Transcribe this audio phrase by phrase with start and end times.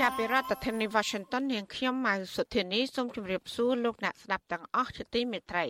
[0.00, 5.66] ចាប់ពីរដ្ឋធានី Washington នាងខ្ញុំម៉ៅសុធានីសូមជម្រាបសួរលោកអ្នកស្ដាប់ទាំងអស់ជាទីមេត្រី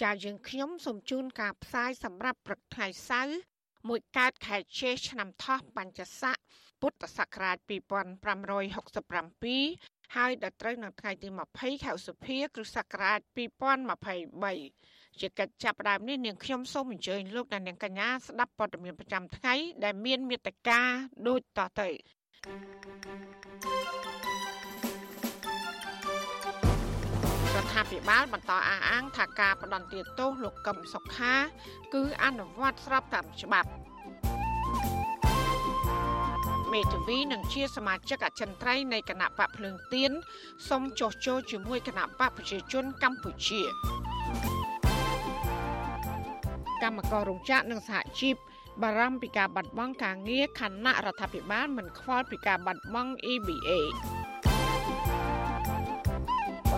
[0.00, 3.36] ចាយើងខ្ញុំសូមជូនការផ្សាយសម្រាប់ព្រឹកថ្ងៃសៅរ៍
[3.88, 6.36] មួយកើតខែជេឆ្នាំថោះបញ្ញស័ក
[6.80, 13.18] ពុទ្ធសករាជ2567ហើយដល់ត្រូវនៅថ្ងៃទី20ខែសុភាគ្រិស្តសករាជ
[13.98, 19.54] 2023ជាកិច្ចចាប់ផ្ដើមនេះនាងខ្ញុំសូមអញ្ជើញលោកអ្នកនាងកញ្ញាស្ដាប់ព័ត៌មានប្រចាំថ្ងៃ
[19.84, 20.80] ដែលមានមេត្តា
[21.28, 21.88] ដូចតទៅ
[27.72, 31.34] រដ្ឋាភិបាលបន្តអះអាងថាការផ្ដន្ទាទោសលោកកឹមសុខា
[31.94, 33.70] គឺអនុវត្តស្របតាមច្បាប់
[36.72, 40.12] មេធាវីនឹងជាសមាជិកអចិន្ត្រៃយ៍នៃគណៈបកភ្លើងទៀន
[40.68, 43.62] សូមចុះចូលជាមួយគណៈបកប្រជាជនកម្ពុជា
[46.82, 48.34] កម្មកររោងចក្រនិងសហជីព
[48.82, 53.70] បារម្ភពីការបាត់បង់ការងារខណៈរដ្ឋាភិបាលមិនខ្វល់ពីការបាត់បង់ EBA
[54.50, 54.51] ប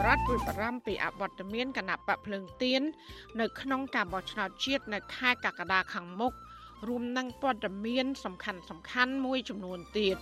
[0.05, 2.83] រដ្ឋព្រួយបារម្ភពីអវត្តមានគណៈបកភ្លើងទៀន
[3.41, 6.33] នៅក្នុងការបោះឆ្នោតជាតិនៅខែកក្កដាខាងមុខ
[6.89, 10.17] រួមនឹងព័ត៌មាន សំខាន់សំខាន់មួយចំនួនទៀត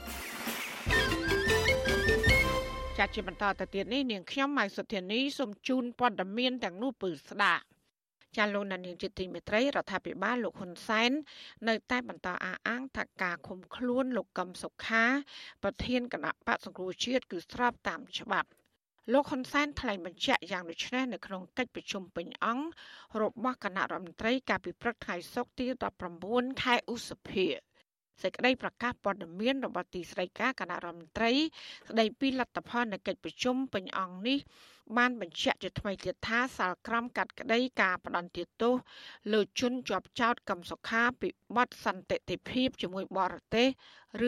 [2.99, 7.63] ចាត់ជាបន្តទៅទៀតនេះនាងខ្ញុំម៉ៃសុធានីសូមជូនព័ត៌មានទាំងនោះពឺស្ដាប់
[8.37, 11.11] ចាលោកនានីជាទីមេត្រីរដ្ឋាភិបាលលោកហ៊ុនសែន
[11.69, 15.05] នៅតែបន្តអះអាងថាការឃុំខ្លួនលោកកឹមសុខា
[15.63, 18.51] ប្រធានគណៈបកសង្គ្រោះជាតិគឺស្របតាមច្បាប់
[19.11, 22.67] លោកហ៊ុនសែនថ្លែងបញ្ជាក់យ៉ាងដូចនេះនៅក្នុងកិច្ចប្រជុំពេញអង្គ
[23.23, 25.67] របស់គណៈរដ្ឋមន្ត្រីកាលពីព្រឹកថ្ងៃសុក្រទី
[26.15, 27.47] 19ខែឧសភា
[28.23, 31.33] សេចក្តីប្រកាសព័ត៌មានរបស់ទីស្តីការគណៈរដ្ឋមន្ត្រី
[31.89, 34.39] ស្តីពីលទ្ធផលនៃកិច្ចប្រជុំពេញអង្គនេះ
[34.97, 38.75] បានបញ្ជាក់ជាថ្មីទៀតថាសាលក្រមកាត់ក្តីការផ្ដន្ទាទោស
[39.33, 43.69] លើជនជាប់ចោតកំសុខាពីបទសន្តិទិភាពជាមួយបរទេស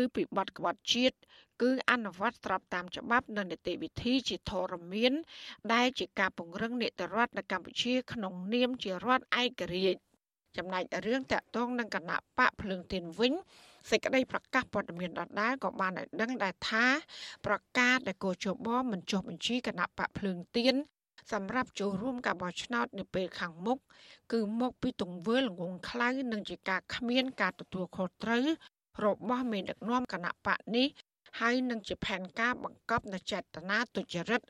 [0.00, 1.16] ឬពីបទក្បត់ជាតិ
[1.62, 5.12] គឺអនុវត្តស្របតាមច្បាប់និងនីតិវិធីជាធរមាន
[5.74, 10.00] ដែលជាការពង្រឹងនីតិរដ្ឋនៅកម្ពុជា ក្នុងនាមជារដ្ឋឯករាជ្យ
[10.56, 13.32] ចំណែករឿងតាក់ទងនឹងគណៈបកភ្លើងទៀនវិញ
[13.90, 16.86] សេចក្តីប្រកាសព័ត៌មានដដែលក៏បានឲ្យដឹងដែរថា
[17.46, 20.74] ប្រកាសដែលកោជបមិនចុះបញ្ជីគណៈបកភ្លើងទៀន
[21.32, 23.78] សម្រាប់ចូលរួមការបោះឆ្នោតនៅពេលខាងមុខ
[24.32, 28.44] គឺមកពីទង្វើល្ងងខ្លៅនិងជាការគ្មានការទទួលខុសត្រូវ
[29.04, 30.88] របស់មេដឹកនាំគណៈបកនេះ
[31.40, 34.42] ហើយនឹងជាផែនការបង្កប់នូវចេតនាទុច្ចរិត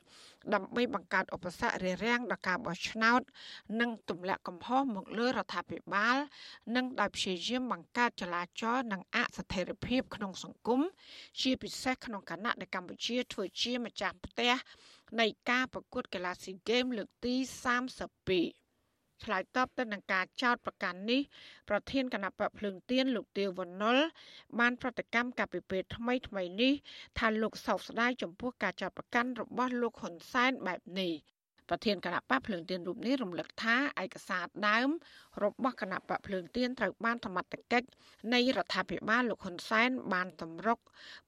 [0.53, 3.21] ដើម្បីបង្កើតឧបសគ្គរារាំងដល់ការបោះឆ្នោត
[3.81, 6.17] និងទម្លាក់កំហុសមកលើរដ្ឋាភិបាល
[6.75, 10.81] និងដោយព្យាយាមបង្កើតចលាចលនិងអស្ថិរភាពក្នុងសង្គម
[11.41, 14.53] ជាពិសេសក្នុងគណៈដែលកម្ពុជាធ្វើជាម្ចាស់ផ្ទះ
[15.19, 17.35] នៃការប្រកួតកីឡាស៊ីហ្គេមលើកទី
[18.15, 18.64] 32
[19.23, 21.21] ឆ្លើយតបទៅនឹងការចោទប្រកាន់នេះ
[21.69, 23.97] ប្រធានគណៈបកភ្លើងទៀនលោកទាវវណ្ណុល
[24.59, 26.73] បានប្រតិកម្មកាលពីពេលថ្មីថ្មីនេះ
[27.19, 31.13] ថាលោកសោកស្ដាយចំពោះការចោទប្រកាន់របស់លោកហ៊ុនសែនបែបនេះ
[31.69, 34.89] ប្រធានគណៈបកភ្លើងទៀនរូបនេះរំលឹកថាឯកសារដើម
[35.43, 37.87] របស់គណៈបកភ្លើងទៀនត្រូវបានសមត្ថកិច្ច
[38.33, 40.79] នៃរដ្ឋាភិបាលលោកហ៊ុនសែនបានតម្រុក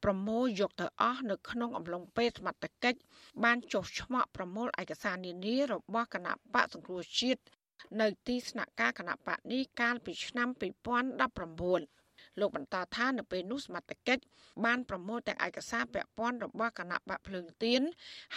[0.03, 2.99] ប្រមូលយកទៅអស់នៅក្នុងអំឡុងពេលសមត្ថកិច្ច
[3.43, 7.41] បានចុះឆ្មក់ប្រមូលឯកសារនានារបស់គណៈបកសង្គ្រោះជាតិ
[8.01, 10.49] នៅទីស្នាក់ការគណៈបកនេះកាលពីឆ្នាំ
[11.25, 14.23] 2019លោកបន្តថានៅពេលនោះសមត្ថកិច្ច
[14.65, 17.81] បានប្រមូលទាំងឯកសារពាក់ព័ន្ធរបស់គណៈបកភ្លើងទៀន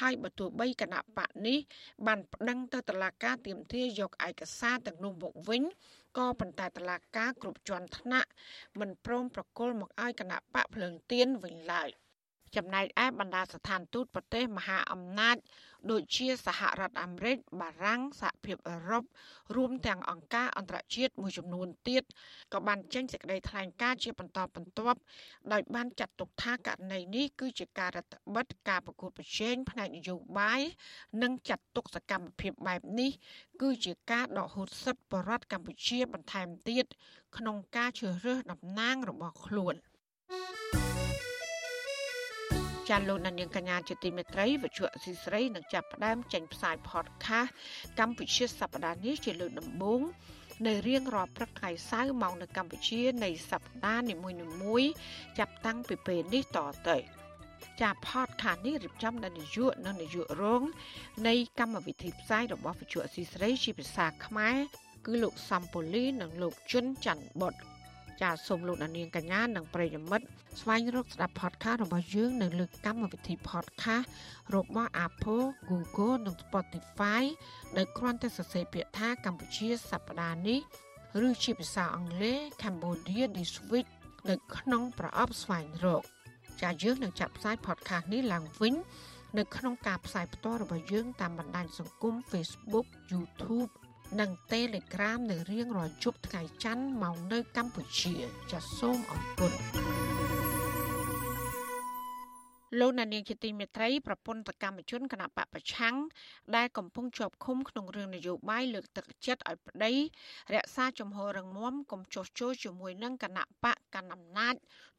[0.01, 1.59] ហើយបើទោះបីគណៈបកនេះ
[2.07, 5.63] បានប្តឹងទៅតុលាការទាមទារយកឯកសារទាំងនោះមកវិញ
[6.19, 8.29] ក៏ប៉ុន្តែតុលាការគ្រប់ជាន់ថ្នាក់
[8.81, 11.91] មិនព្រមប្រគល់មកឲ្យគណៈបកភ្លើងទៀនវិញឡើយ
[12.57, 15.37] ចំណែកឯបណ្ដាស្ថានទូតប្រទេសមហាអំណាច
[15.91, 19.05] ដូចជាសហរដ្ឋអាមេរិកបារាំងសហភាពអឺរ៉ុប
[19.57, 22.03] រួមទាំងអង្គការអន្តរជាតិមួយចំនួនទៀត
[22.53, 24.99] ក៏បានចេញសេចក្តីថ្លែងការណ៍ជាបន្តបន្ទាប់
[25.53, 30.61] ដោយបានចាត់ទុកថាករណីនេះគឺជាការរដ្ឋបិទការប្រកួតប្រជែងផ្នែកនយោបាយ
[31.23, 33.11] និងចាត់ទុកសកម្មភាពបែបនេះ
[33.61, 36.85] គឺជាការដកហូតសិទ្ធិបរដ្ឋកម្ពុជាបន្ថែមទៀត
[37.37, 39.77] ក្នុងការជ្រើសរើសតំណាងរបស់ខ្លួន។
[42.91, 47.51] ចាលោកនាងកញ្ញាជាទីមេត្រីវិជ្ជាអសីស្រីនឹងចាប់ផ្ដើមចេញផ្សាយ podcast
[47.99, 50.01] កម្ពុជាសប្តាហ៍នេះជាលើកដំបូង
[50.67, 54.15] នៅរៀងរាល់ព្រឹកថ្ងៃសៅរ៍មកនៅកម្ពុជានៃសប្តាហ៍នី
[54.63, 54.91] មួយៗ
[55.39, 56.59] ចាប់តាំងពីពេលនេះត
[56.89, 56.97] ទៅ
[57.81, 60.63] ចាផតខានេះរៀបចំដោយនាយកនិងនាយករង
[61.29, 64.57] នៃកម្មវិធីផ្សាយរបស់វិទ្យុអស៊ីសេរីជាភាសាខ្មែរ
[65.07, 67.55] គឺលោកសំពូលីនិងលោកជុនច័ន្ទបុត
[68.23, 70.27] ចាសូមលោកនាងកញ្ញានិងប្រិយមិត្ត
[70.61, 74.07] ស្វែងរកស្ដាប់ podcast របស់យើងនៅលើកម្មវិធី podcast
[74.55, 77.23] របស់ Apple, Google និង Spotify
[77.77, 80.61] ដោយគ្រាន់តែសរសេរពាក្យថាកម្ពុជាសប្តាហ៍នេះ
[81.27, 83.89] ឬជាភាសាអង់គ្លេស Cambodia this week
[84.31, 86.03] នៅក្នុងប្រអប់ស្វែងរក
[86.63, 88.75] ចាយើងនឹងចាក់ផ្សាយ podcast នេះឡើងវិញ
[89.39, 93.71] នៅក្នុងការផ្សាយផ្ទាល់របស់យើងតាមបណ្ដាញសង្គម Facebook YouTube
[94.19, 98.15] និង Telegram នៅរៀងរាល់យប់ថ្ងៃច័ន្ទមកនៅកម្ពុជា
[98.51, 99.53] ចាសសូមអរគុណ
[102.79, 105.97] លោកនាងជាទីមេត្រីប្រពន្ធកម្មជនគណៈបពប្រឆាំង
[106.57, 109.93] ដែលកំពុងជាប់ឃុំក្នុងរឿងនយោបាយលើកទឹកចិត្តឲ្យប្តី
[110.55, 111.61] រក្សាជំហររងម
[111.91, 114.55] កុំចោះចូលជាមួយនឹងគណៈបកកណ្ដាលអំណាច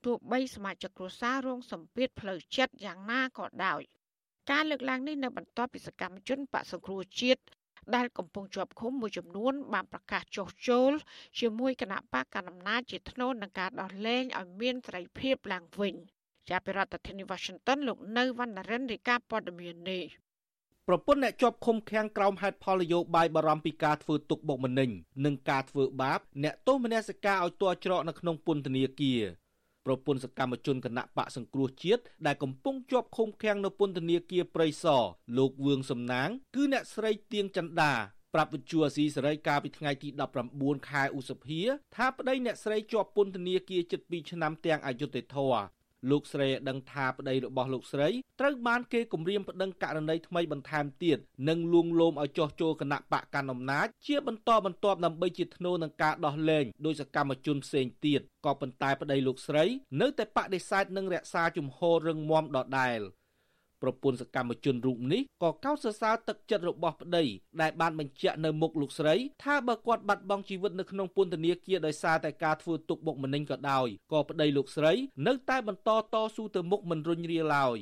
[0.05, 3.81] ទោះបីសមាជិកគ្រួសាររងសម្ពាធផ្លូវចិត្តយ៉ាងណាក៏ដោយ
[4.51, 7.41] ការលើកឡើងនេះនៅបន្ទាប់ពីសកម្មជនបកសង្គ្រោះជាតិ
[7.95, 10.91] ដែលកំពុងជាប់ឃុំមួយចំនួនបានប្រកាសចុះចូល
[11.39, 15.95] ជាមួយគណៈបកកណ្ដាលអំណាចជាធ្នូនឹងការដោះលែងឲ្យមានសេរីភាពឡើងវិញ
[16.49, 20.03] ចាប់ពីរដ្ឋធានី Washington លោកនៅវណ្ណរិនរាយការណ៍ព័ត៌មាននេះ
[20.87, 24.89] ប្រពន្ធអ្នកជាប់ឃុំឃាំងក្រោមហេតុផលនយោបាយបារម្ភពីការធ្វើទុកបុកម្នេញ
[25.25, 29.21] និងការធ្វើបាបអ្នកទោសមនសិការឲ្យទ័ច្រកនៅក្នុងពន្ធនាគារ
[29.85, 35.03] ប្រពន្ធសកម្មជនគណៈបកសង្គ្រោះជាតិដែលកំពុងជាប់ឃុំឃាំងនៅពន្ធនាគារព្រៃសរ
[35.37, 37.93] លោកវឿងសំណាង គឺអ្នកស្រីទៀងចន្ទា
[38.33, 40.09] ប្រាប់វិទ្យុអាស៊ីសេរីកាលពីថ្ងៃទី
[40.49, 41.61] 19ខែឧសភា
[41.95, 45.53] ថាប្តីអ្នកស្រីជាប់ពន្ធនាគារជិត2ឆ្នាំទាំងអយុធធរ
[46.09, 48.09] លោកស្រីឲ្យដឹងថាប្តីរបស់លោកស្រី
[48.39, 51.17] ត្រូវបានគេគំរាមប្តឹងករណីថ្មីបន្ថែមទៀត
[51.49, 59.65] និងលួងលោមឲ្យចោះចូលគណៈបកកណ្ដាលអំណាចជាបន្តបន្ទាប់ដើម្បីជាធ្នូនឹងការដោះលែងដោយសកម្មជនផ្សេងទៀតក៏ប៉ុន្តែប្តីលោកស្រី
[60.01, 63.01] នៅតែបដិសេធនឹងរក្សាជំហររឹងមាំដដែល។
[63.81, 67.23] ប្រពន្ធសកម្មជនរូបនេះក៏កោតសរសើរទឹកចិត្តរបស់ប្តី
[67.61, 74.93] ដែលបានបញ្ជាក់នៅមុខលោកស្រីថាបើគាត់បាត់បង់ជីវិតនៅក្នុងពន្ធនាគារដោយសារតែការធ្វើទុកបុកម្នេញក៏ដោយក៏ប្តីលោកស្រី
[75.27, 77.79] នៅតែបន្តតស៊ូទៅមុខមិនរុញរាឡើយ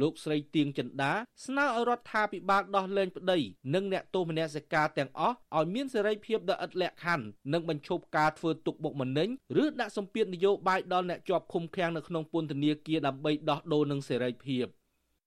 [0.00, 1.12] លោកស្រីទៀងចិន្តា
[1.44, 3.38] ស្នើឲ្យរដ្ឋាភិបាលដោះលែងប្តី
[3.74, 9.28] និងអ្នកទោសមនសិការទាំងអស់ឲ្យមានសេរីភាពដ៏ឥតលក្ខខណ្ឌនិងបញ្ឈប់ការធ្វើទុកបុកម្នេញ
[9.62, 14.66] ឬដាក់សម្ពាធនយោបាយដល់អ្នកជាប់ឃុំឃាំងនៅក្នុងពន្ធនាគារដើម្បីដោះដូរនឹងសេរីភាព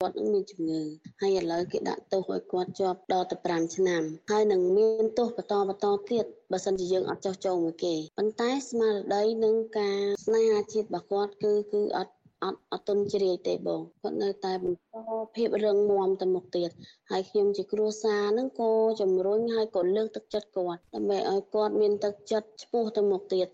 [0.04, 0.82] គាត់នឹងមានជំងឺ
[1.22, 12.14] ហើយឥឡូវគេដាក់ទោសឲ្យគាត់ជាប់ដល់ទៅ5ឆ្នាំ ហើយនឹងមានទោសបន្តបន្តទៀតបើសិនជាយើងអត់ចោះចូលមួយគេប៉ុន្តែស្មារតីនឹងការស្នេហាជាតិរបស់គាត់គឺគឺអត់
[12.44, 14.96] អត់អត់ទុនជ្រាយទេបងគាត់នៅតែបន្ត
[15.36, 16.70] ភាពរឹងមាំទៅមុខទៀត
[17.12, 18.72] ហើយខ្ញុំជាគ្រួសារនឹងក៏
[19.02, 23.48] ជំរុញហើយក៏លើកទឹកចិត្តគាត់ដើម្បីឲ្យគាត់មានទឹកចិត្តឆ្ពោះទៅមុខទៀត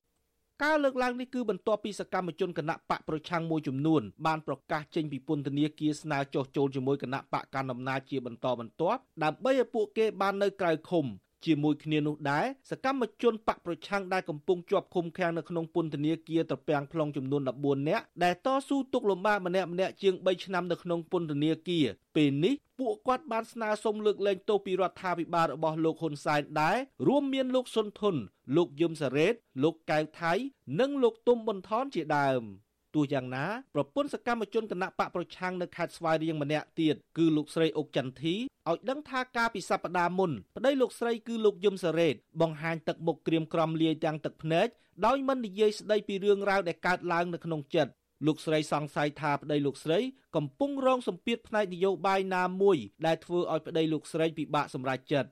[0.66, 11.06] ការលើកឡើងនេះគឺបន្ទាប់ពីសកម្មជនគណៈបកប្រឆាំងមួយចំនួនបានប្រកាសចេញពីពន្ធនាគារស្នើចុះចូលជាមួយគណៈបកកណ្ដាលអំណាចជាបន្តបន្ទាប់ដើម្បីឲ្យពួកគេបាននៅក្រៅឃុំ
[11.46, 26.78] ជាមួយគ្នានោះដែរសកម្មជនបកប្រឆាំងដែលកំពុងជាប់ឃុំឃាំងនៅក្នុងពន្ធនាគារត្រពាំង plong ចំនួន14នាក់ដែលតស៊ូទុកលំបាកម្នាក់ម្នាក់ជាង3ឆ្នាំនៅក្នុងពន្ធនាគារពេលនេះពួកគាត់បានស្នើសុំលើកលែងទោសពីរដ្ឋាភិបាលរបស់លោកហ៊ុនសែនដែរ
[27.08, 28.16] រួមមានលោកសុនធុន
[28.56, 29.34] លោកយឹមសារ៉េត
[29.64, 30.34] លោកកៅថៃ
[30.80, 32.44] និងលោកទុំប៊ុនថនជាដើម។
[32.96, 38.36] ទោះយ៉ាងណាប្រពន្ធសកម្មជនគណៈបកប្រឆាំងនៅខេត្តស្វាយរៀងម្នាក់ទៀតគឺលោកស្រីអុកចន្ទធី
[38.70, 44.68] ឲ្យដឹងថាការពីសប្តាហ៍មុនប្តីលោកស្រីគឺលោកយឹមសារ៉េតបង្ហាញទឹកមុខក្រៀមក្រំលាយទាំងទឹកភ្នែក
[45.06, 47.92] ដោយមិននិយាយស្ដីពីរឿងរ៉ាវដែលកើតឡើងនៅក្នុងចិត្ត
[48.28, 50.00] លោកស្រីសង្ស័យថាប្តីលោកស្រី
[50.36, 55.30] កំពុងរងសម្ពាធផ្នែកនយោបាយណាមួយដែលធ្វើឲ្យប្តីលោកស្រីពិបាកសម្រេចចិត្ត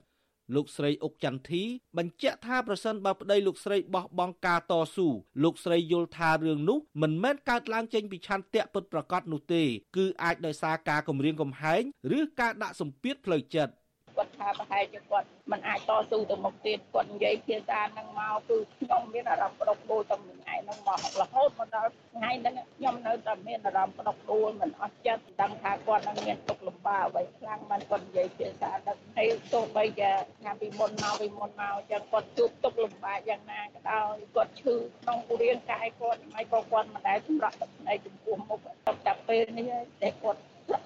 [0.54, 1.62] លោកស្រីអុកចន្ទធី
[1.98, 5.08] បញ្ជាក់ថាប្រសិនបើប្តីលោកស្រីបោះបង់ការតស៊ូ
[5.42, 9.62] លោកស្រីយល់ថារឿងនោះមិនមែនកើតឡើងចេញពីឆន្ទៈពិតប្រាកដនោះទេ
[9.96, 11.82] គឺអាចដោយសារការគំរាមកំហែង
[12.18, 13.72] ឬការដាក់សម្ពាធផ្លូវចិត្ត
[14.18, 38.60] គាត់ថាប្រហែលជាគាត់មិនអាចតស៊ូទៅមុខទៀតគាត់និយាយភាសាហ្នឹងមកគឺខ្ញុំមានអារម្មណ៍ប្តុកដូរតាំងពីថ្ងៃហ្នឹងមករហូតមកដល់ថ្ងៃហ្នឹងខ្ញុំនៅតែមានអារម្មណ៍ប្តុកដូរមិនអស់ចិត្តដឹងថាគាត់នឹងមានទុកលំបាកអ្វីខ្លាំងមិនគាត់និយាយភាសាហ្នឹងហើយទោះបីជាថ្ងៃពីមុនមកពីមុនមកចឹងគាត់ជួបទុកលំបាកយ៉ាងណាក៏ដោយគាត់ឈឺក្នុងរាងកាយគាត់មិនក៏គាត់មិនដែលសម្រាប់ទឹកភ្នែកចំពោះមុខ
[39.06, 39.70] តែពេលនេះ
[40.02, 40.40] តែគាត់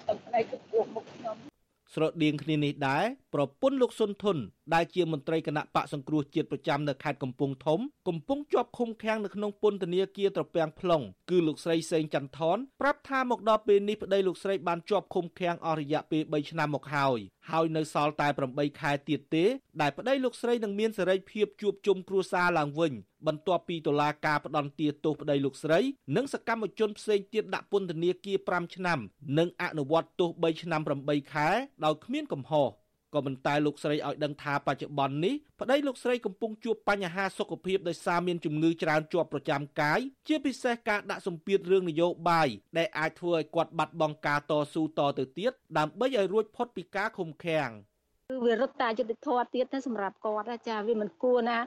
[0.07, 1.52] ទឹកភ្នែកចំពោះមុខខ្ញុំ
[1.93, 4.37] ស្រដៀងគ្នានេះដែរប្រពន្ធលោកសុនធុន
[4.73, 17.19] ដែលជាមន្ត្រីគណៈបកសង្គ្រោះជាតិប្រចាំនៅខេត្តកំពង់ធំកំពុងជាប់ឃុំឃាំងនៅក្នុងពន្ធនាគារត្រពាំង plong គឺលោកស្រីសេងចន្ទថនប្រាប់ថាមកដល់ពេលនេះប្តីលោកស្រីបានជាប់ឃុំឃាំងអស់រយៈពេល3ឆ្នាំមកហើយ
[17.51, 19.45] ហើយនៅសល់តែ8ខែទៀតទេ
[19.81, 22.93] ដែលប្តីលោកស្រីនឹងមានសេរីភាពជួបជុំគ្រួសារឡើងវិញ
[23.27, 25.79] បន្ទាប់ពីតុលាការផ្តន្ទាទោសប្តីលោកស្រី
[26.15, 28.99] និងសកម្មជនផ្សេងទៀតដាក់ពន្ធនាគារ5ឆ្នាំ
[29.37, 31.47] និងអនុវត្តទោស3ឆ្នាំ8ខែ
[31.85, 32.69] ដោយគ្មានកំហុស
[33.13, 47.69] ក៏ប៉ុន្តែលោកស្រីឲ្យដឹងថាបច្ចុប្បន្ននេះប្តីលោកស្រីកំពុងជួបបញ្ហាសុខភាពដោយសារមានជំងឺច្រើនជាប់ប្រចាំកាយជាពិសេសការដាក់សម្ពាធរឿងនយោបាយដែលអាចធ្វើឲ្យគាត់បាត់បង់ការតស៊ូតទៅទៀតដើម្បីឲ្យរួចផុតពីការឃុំឃាំង។
[48.29, 51.57] គឺវារត់តាយុទ្ធធម៌ទៀតទៅសម្រាប់គាត់ចាវាមិនគួរណា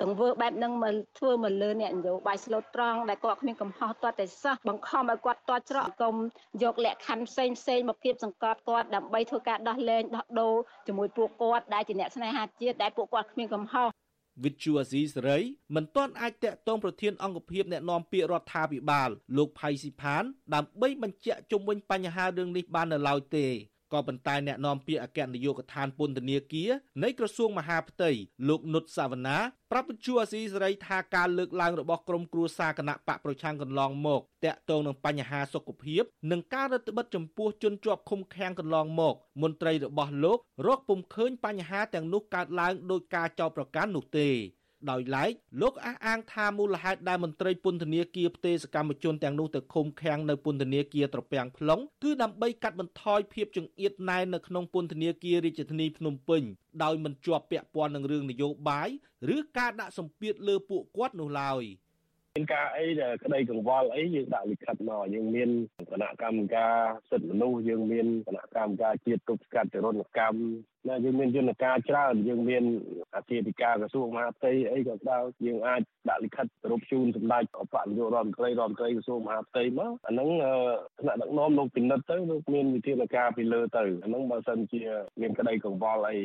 [0.00, 6.14] ទាំងធ្វើបែបហ្នឹងមកធ្វើមកលើអ្នកនយោបាយស្លូតត្រង់ដែលគាត់គ្មានកំហុសទាត់តែសោះបង្ខំឲ្យគាត់ទាត់ច្រកកុំ
[6.62, 10.54] យកលក្ខខណ្ឌផ្សេងផ្សេងមកគៀបសង្កត់គាត់ដើម្បីធ្វើការដោះលែងដោះដូរ
[10.86, 13.88] ជាមួយពួកគាត់ដែលជាអ្នកស្នេហាជាតិដែលពួកគាត់គ្មានកំហុស
[14.44, 15.38] វិទ្យុអាស៊ីសេរី
[15.74, 23.46] មិនទាន់អាចតាក់ទងប្រធានអង្គភិបអ្នកណែនាំពាក្យរដ្ឋាភិបាលលោកផៃស៊ីផានដើម្បីបញ្ជាក់ជុំវិញបញ្ហារឿងនេះបាននៅឡើយទេ
[23.92, 26.70] ក៏ប៉ុន្តែអ្នកនាំពាក្យអគ្គនាយកដ្ឋានពន្ធនាគារ
[27.02, 28.10] នៃក្រសួងមហាផ្ទៃ
[28.48, 29.38] លោកនុតសាវណ្ណា
[29.70, 44.28] ប្រាប់វិទ្យុអាស៊ីសេរីថាការលើកឡើងរបស់ក្រមគ្រួសារគណៈបកប្រឆាំងកន្លងមកតាក់ទងនឹងបញ្ហាសុខភាព និងការរដ្ឋបិទចំពោះជនជាប់ឃុំឃាំងកន្លងមក មន្ត្រីរបស់លោករកពុំឃើញបញ្ហាទាំងនោះកើតឡើងដោយការចោទប្រកាន់នោះទេ
[44.90, 56.42] ដោយឡែកលោកអះអាងថាមូលហេតុដែលមន្ត្រីពន្ធនាគារផ្ទេរសកម្មជនទាំងនោះទៅឃុំឃាំងនៅពន្ធនាគារត្រពាំង plong គឺដើម្បីកាត់បន្ថយភាពចង្អៀតណែននៅក្នុងពន្ធនាគាររាជធានីភ្នំពេញ
[56.82, 58.88] ដោយមិនជាប់ពាក់ព័ន្ធនឹងរឿងនយោបាយ
[59.34, 61.64] ឬការដាក់សម្ពាធលើពួកគាត់នោះឡើយ។
[62.36, 65.50] មានការអីដែលក្តីកង្វល់អីយើងដាក់លិខិតមកយើងមាន
[65.90, 66.74] គណៈកម្មការ
[67.10, 70.40] សិទ្ធិមនុស្សយើងមានគណៈកម្មការជាតិទប់ស្កាត់ចរន្តកម្ម
[70.88, 72.64] ណាយើងមានយន្តការច្រើនយើងមាន
[73.16, 80.28] អធិធិការក្រសួងមហាផ្ទៃអីក៏ដោយយើងអាចដាក់លិខិតរូបជូនសម្ដេចអបនាយករដ្ឋមន្ត្រីរដ្ឋមន្ត្រីក្រសួងមហាផ្ទៃមកអាហ្នឹង
[81.00, 84.82] ថ្នាក់ដឹកនាំលោកពិនិត្យទៅលោកមានវិធានការពីលើទៅអាហ្នឹងបើសិនជា
[85.20, 86.18] មានក្តីកង្វល់អី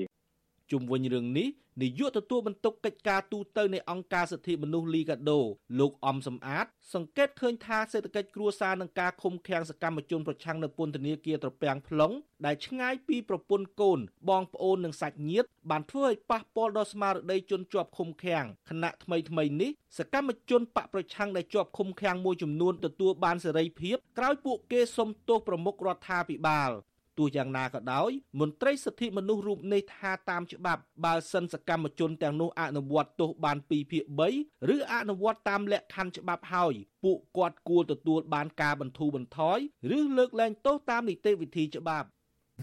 [0.71, 1.49] ជុំវិញរឿងនេះ
[1.81, 5.39] នាយកទទួលបន្ទុកកិច្ចការទូតនៃអង្គការសិទ្ធិមនុស្សលីកាដូ
[5.79, 12.13] លោកអំសំអាត សង្កេតឃើញថាសេដ្ឋកិច្ចគ្រួសារនឹងការឃុំឃាំងសកម្មជនប្រឆាំងនៅពន្ធនាគារត្រពាំង plong
[12.45, 13.99] ដែលឆ្ងាយពីប្រពន្ធកូន
[14.29, 26.90] បងប្អូននិងសាច់ញាតិបានធ្វើឲ្យប៉ះពាល់ដល់ស្មារតីជនជាប់ឃុំឃាំងខណៈថ្មីថ្មីនេះសកម្មជនបកប្រឆាំងដែលជាប់ឃុំឃាំងមួយចំនួនទទួលបានសេរីភាពក្រោយពួកគេសុំទោសប្រមុខរដ្ឋាភិបាលទោះ
[27.35, 34.03] យ៉ាងណាក៏ដោយមន្ត្រីសិទ្ធិមនុស្សរូបនេះថាតាមច្បាប់បើសិនសកម្មជនទាំងនោះអនុវត្តទោសបាន2ភាគ
[34.37, 36.73] 3ឬអនុវត្តតាមលក្ខខណ្ឌច្បាប់ហើយ
[37.03, 39.59] ពួកគាត់គួរទទួលបានការបន្ធូរបន្ថយ
[39.97, 42.07] ឬលើកលែងទោសតាមនីតិវិធីច្បាប់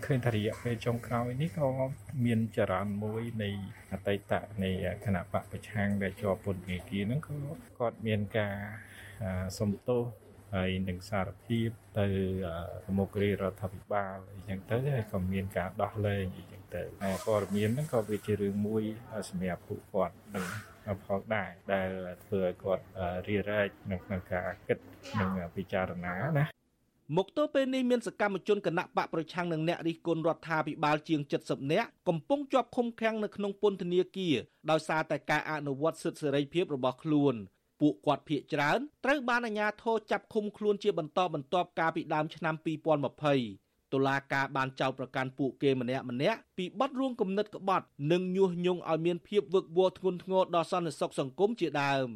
[0.06, 1.68] ឃើញថារយៈពេលចុងក្រោយនេះក៏
[2.24, 3.50] មានចរន្តមួយនៃ
[3.92, 4.32] អតីត
[4.64, 4.70] នៃ
[5.04, 7.36] គណៈបកប្រឆាំងដែលជាប់ពន្ធនាគារហ្នឹងក៏
[7.78, 8.54] គាត់មានការ
[9.58, 10.02] សំទោស
[10.54, 12.06] ហើយនឹងសារភាពទៅ
[12.84, 16.82] ប្រមុខរាជរដ្ឋាភិបាលអីចឹងទៅហើយក៏មានការដោះលែងអីចឹងទៅ
[17.26, 18.82] ព័ត៌មានហ្នឹងក៏វាជារឿងមួយ
[19.28, 20.44] សម្រាប់ពួកគាត់នឹង
[21.06, 21.88] ផងដែរដែល
[22.24, 22.84] ធ្វើឲ្យគាត់
[23.28, 24.78] រារែកក្នុងក្នុងការគិត
[25.20, 26.46] និងពិចារណាណា
[27.16, 34.36] មកទល់ពេលនេះមានសកម្មជនគណៈបកប្រឆាំងនឹងអ្នករិះគន់រដ្ឋាភិបាលជាង70នាក់កំពុងជាប់ឃុំឃាំងនៅក្នុងពន្ធនាគារ
[34.70, 37.34] ដោយសារតែការអនុវត្តសិទ្ធិសេរីភាពរបស់ខ្លួន
[37.80, 42.54] ពួកគាត់ភៀកច្រើនត្រូវបានអាជ្ញាធរចាប់ឃុំខ្លួនជាបន្តបន្ទាប់កាលពីដើមឆ្នាំ
[43.24, 52.08] 2020តុលាការបានចោទប្រកាន់ពួកគេម្នាក់ម្នាក់ពីបទរួមគំនិតក្បត់និងញុះញង់ឲ្យមានភាពវឹកវរធ្ងន់ធ្ងរដល់សន្តិសុខសង្គមជាដើម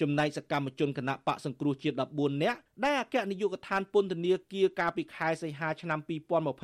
[0.00, 5.98] ចំណែកសកម្មជនគណៈបកសង្គ្រោះជាតិ14នាក់ដែលអគ្គនាយកដ្ឋានពន្ធនាគារកាលពីខែសីហាឆ្នាំ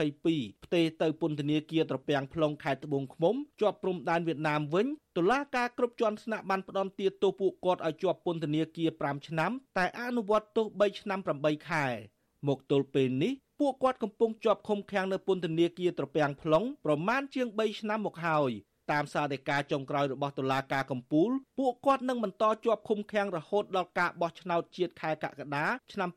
[0.00, 11.86] 2022ផ្ទេរទៅពន្ធនាគារត្រពាំង plong ខេត្តត្បូងឃ្មុំជាប់ព្រំដែនវៀតណាមវិញតុលាការគ្រប់ជាន់ថ្នាក់បានផ្តន្ទាទោសពួកគាត់ឲ្យជាប់ពន្ធនាគារ5ឆ្នាំ តែអនុវត្តទោស3ឆ្នាំ8ខែ
[12.48, 18.52] មកទល់ពេលនេះពួកគាត់កំពុងជាប់ឃុំឃាំងនៅពន្ធនាគារត្រពាំង plong ប្រមាណជាង3ឆ្នាំមកហើយ
[18.92, 26.10] តាមសារដីកាចុងក្រោយរបស់តុលាការកំពូលពួកគាត់នឹងបន្តជាប់ឃុំឃាំងរហូតដល់ការបោះឆ្នោតជាតិខែកក្កដាឆ្នាំ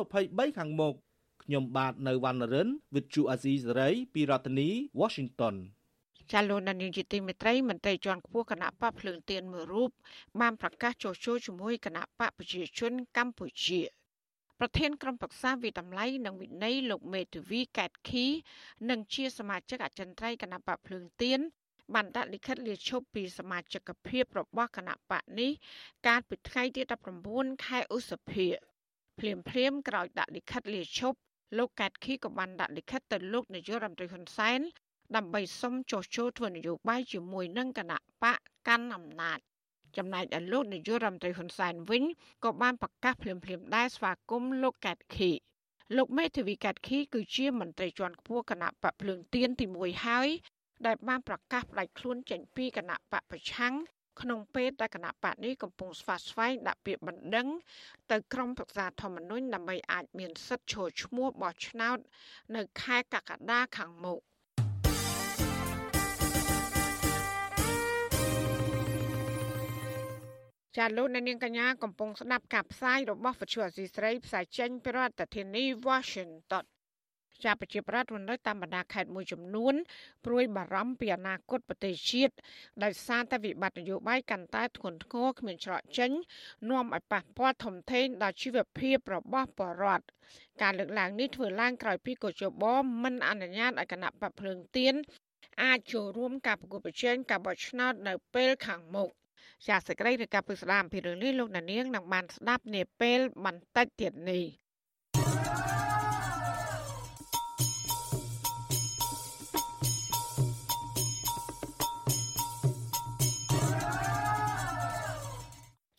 [0.00, 0.94] 2023ខាងមុខ
[1.44, 4.68] ខ្ញុំបាទនៅវណ្ណរិន With Chu Azizi Saray ពីរដ្ឋធានី
[5.00, 5.56] Washington
[6.32, 9.90] ចាលោកនាយកទីមេត្រីមន្ត្រីជាន់ខ្ពស់គណៈបកភ្លើងទៀនមួយរូប
[10.40, 13.80] បានប្រកាសចូលចូលជាមួយគណៈបកប្រជាជនកម្ពុជា
[14.60, 18.26] ប្រធានក្រុមប្រឹក្សាវិតម្លៃនិងវិន័យលោកមេធាវីកែតខី
[18.90, 21.40] និងជាសមាជិកអចិន្ត្រៃយ៍គណៈបកភ្លើងទៀន
[21.94, 25.50] បានដាក់លិខិតលាឈប់ពីសមាជិកភាពរបស់គណៈបកនេះ
[26.06, 26.82] កាលពីថ្ងៃទី
[27.24, 28.46] 19ខែឧសភា
[29.18, 31.18] ភ្លាមភ្លាមក្រោយដាក់លិខិតលាឈប់
[31.58, 34.60] លោកកែតខីក៏បានដាក់លិខិតទៅលោកនាយករដ្ឋមន្ត្រីហ៊ុនសែន
[35.16, 39.38] ដើម្បីសុំចុះចូលធ្វើនយោបាយជាមួយនឹងគណៈបកកាន់អំណាច
[39.96, 42.04] ចំណែកឯលោកនាយករដ្ឋមន្ត្រីហ៊ុនសែនវិញ
[42.44, 45.30] ក៏បានប្រកាសភ្លាមៗដែរស្វាគមន៍លោកកែតខី
[45.96, 50.28] លោកមេធាវីកាត់ខីគឺជាមន្ត្រីជាន់ខ្ពស់គណៈបកភ្លើងទៀនទី1ហើយ
[50.86, 53.74] ដែលបានប្រកាសផ្ដាច់ខ្លួនចេញពីគណៈបកប្រឆាំង
[54.20, 57.48] ក្នុងពេលដែលគណៈបកនេះកំពុងស្វាស្វែងដាក់ពាក្យបណ្ដឹង
[58.10, 61.98] ទៅក្រមប្រឹក្សាធម្មនុញ្ញដើម្បីអាចមានសិទ្ធិចូលឈ្មោះបោះឆ្នោត
[62.56, 64.20] នៅខែកក្កដាខាងមុខ
[70.76, 76.64] ចាលោកអ្នកនាងកញ្ញាកំពុងស្ដាប់ការផ្សាយរបស់វិទ្យុអសីស្រីផ្សាយចេញពីរដ្ឋធានី Washington
[77.44, 79.74] ជាប្រជាប្រដ្ឋនៅតាមបណ្ដាខេត្តមួយចំនួន
[80.24, 82.34] ព្រួយបារម្ភពីអនាគតប្រទេសជាតិ
[82.82, 86.10] ដោយសារតែវិបត្តិនយោបាយកាន់តែធ្ងន់ធ្ងរគ្មានច្រកចេញ
[86.70, 90.04] នាំឲ្យប៉ះពាល់ធំធេងដល់ជីវភាពរបស់ប្រជាពលរដ្ឋ
[90.62, 92.64] ការលើកឡើងនេះធ្វើឡើងក្រោយពីកោជប
[93.02, 94.94] មិនអនុញ្ញាតឲ្យគណៈបកភ្លើងទៀន
[95.62, 99.08] អាចចូលរួមការប្រគល់ប្រជែងការបោះឆ្នោតនៅពេលខាងមុខ
[99.66, 104.44] ជាសេចក្តីរាយការណ៍ពីស្ដាមពីរឿងនេះលោកដានៀងនឹងបានស្ដាប់នាពេលបន្តិចទៀតនេះ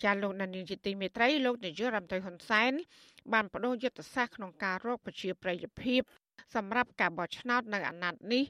[0.04, 2.72] ចាលោកដានៀងជាទីមេត្រីលោកនាយករដ្ឋមន្ត្រីហ៊ុនសែន
[3.34, 6.02] បានបដូរយុទ្ធសាស្ត្រក្នុងការរកប្រជាប្រិយភាព
[6.56, 8.44] សម្រាប់ការបោះឆ្នោតនៅអាណត្តិនេះ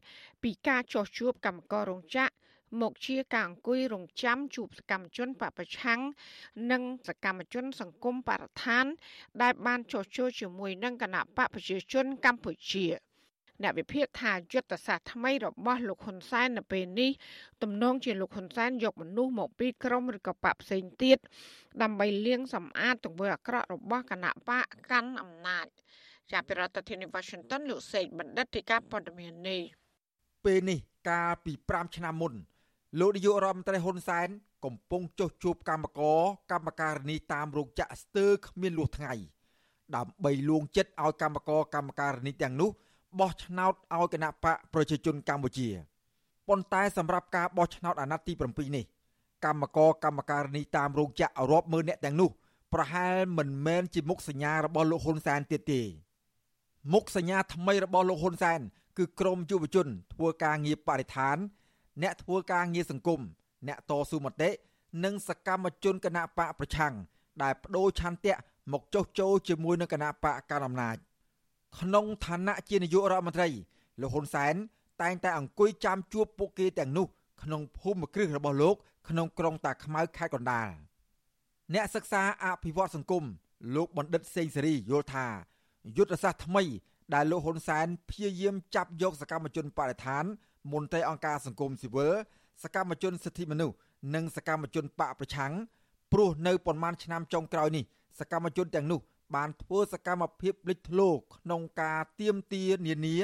[0.44, 2.34] ពីការចោះជួបកម្មកររោងចក្រ
[2.82, 6.00] មកជាការអង្គុយរងចាំជួបសកម្មជនបពប្រឆាំង
[6.72, 8.86] និងសកម្មជន សង្គមបរិស្ថាន
[9.42, 12.86] ដែលបានចុះចូលជាមួយនឹងគណៈបកប្រជាជនកម្ពុជា
[13.62, 17.12] អ្នកវិភាគថាយុទ្ធសាស្ត្រថ្មីរបស់លោកហ៊ុនសែននៅពេលនេះ
[17.62, 21.18] ទំនងជាលោកហ៊ុនសែនយកមនុស្សមកពីក្រមឬក៏បកផ្សេងទៀត
[21.82, 25.68] ដើម្បីលាងសម្អាតទង្វើអាក្រក់របស់គណៈបកកាន់អំណាច
[26.32, 29.62] ចាប់ពីរដ្ឋធានី Washington លោកសេកបណ្ឌិតទីការព័ត៌មាននេះ
[30.46, 32.34] ពេលនេះកាលពី5ឆ្នាំមុន
[33.00, 34.28] លោកនាយករដ្ឋមន្ត្រីហ៊ុនសែន
[34.66, 36.20] កំពុងចុះជួបកម្មករ
[36.52, 39.14] កម្មការិនីតាមរោងចក្រស្ទើរគ្មានលួសថ្ងៃ
[39.96, 42.72] ដើម្បីលួងចិត្តឲ្យកម្មករកម្មការិនីទាំងនោះ
[43.20, 45.70] បោះឆ្នោតឲ្យគណៈបកប្រជាជនកម្ពុជា
[46.48, 48.86] ប៉ុន្តែសម្រាប់ការបោះឆ្នោតអាណត្តិទី7នេះ
[49.46, 52.30] កម្មករកម្មការិនីតាមរោងចក្ររាប់ម៉ឺនអ្នកទាំងនោះ
[52.74, 55.82] ប្រហែលមិនមែនជាមុខសញ្ញារបស់លោកហ៊ុនសែនទៀតទេ
[56.94, 58.60] មុខសញ្ញាថ្មីរបស់លោកហ៊ុនសែន
[58.98, 61.38] គឺក្រមយុវជន ធ្វើការងារបរិស្ថាន
[62.02, 63.22] អ្នកធ្វើការងារសង្គម
[63.68, 64.50] អ្នកតស៊ូមតិ
[65.04, 66.94] និងសកម្មជនគណៈបកប្រឆាំង
[67.44, 68.36] ដែលបដូរឆន្ទៈ
[68.72, 70.98] មកចុះចូលជាមួយនឹងគណៈបកកណ្ដាលអំណាច
[71.78, 73.48] ក្នុងឋានៈជានាយករដ្ឋមន្ត្រី
[74.02, 74.56] លោកហ៊ុនសែន
[75.02, 77.08] តែងតែអង្គុយចាំជួបពួកគេទាំងនោះ
[77.44, 78.76] ក្នុងភូមិគ្រឹះរបស់លោក
[79.10, 80.70] ក្នុងក្រុងតាខ្មៅខេត្តកណ្ដាល
[81.74, 83.24] អ្នកសិក្សាអភិវឌ្ឍសង្គម
[83.76, 85.26] លោកបណ្ឌិតសេងសេរីយល់ថា
[85.98, 86.64] យុទ្ធសាស្ត្រថ្មី
[87.14, 90.24] ដែលលោកហ៊ុនសែនព្យាយាមចាប់យកសកម្មជនបរិស្ថាន
[90.72, 92.14] មន្ត្រីអង្គការសង្គមស៊ីវិល
[92.64, 93.76] សកម្មជនសិទ្ធិមនុស្ស
[94.16, 95.54] និងសកម្មជនបកប្រឆាំង
[96.12, 97.84] ព្រោះនៅប៉ុន្មានឆ្នាំចុងក្រោយនេះ
[98.20, 99.00] សកម្មជនទាំងនោះ
[99.36, 103.18] បានធ្វើសកម្មភាពលេចធ្លោក្នុងការទៀមទានានា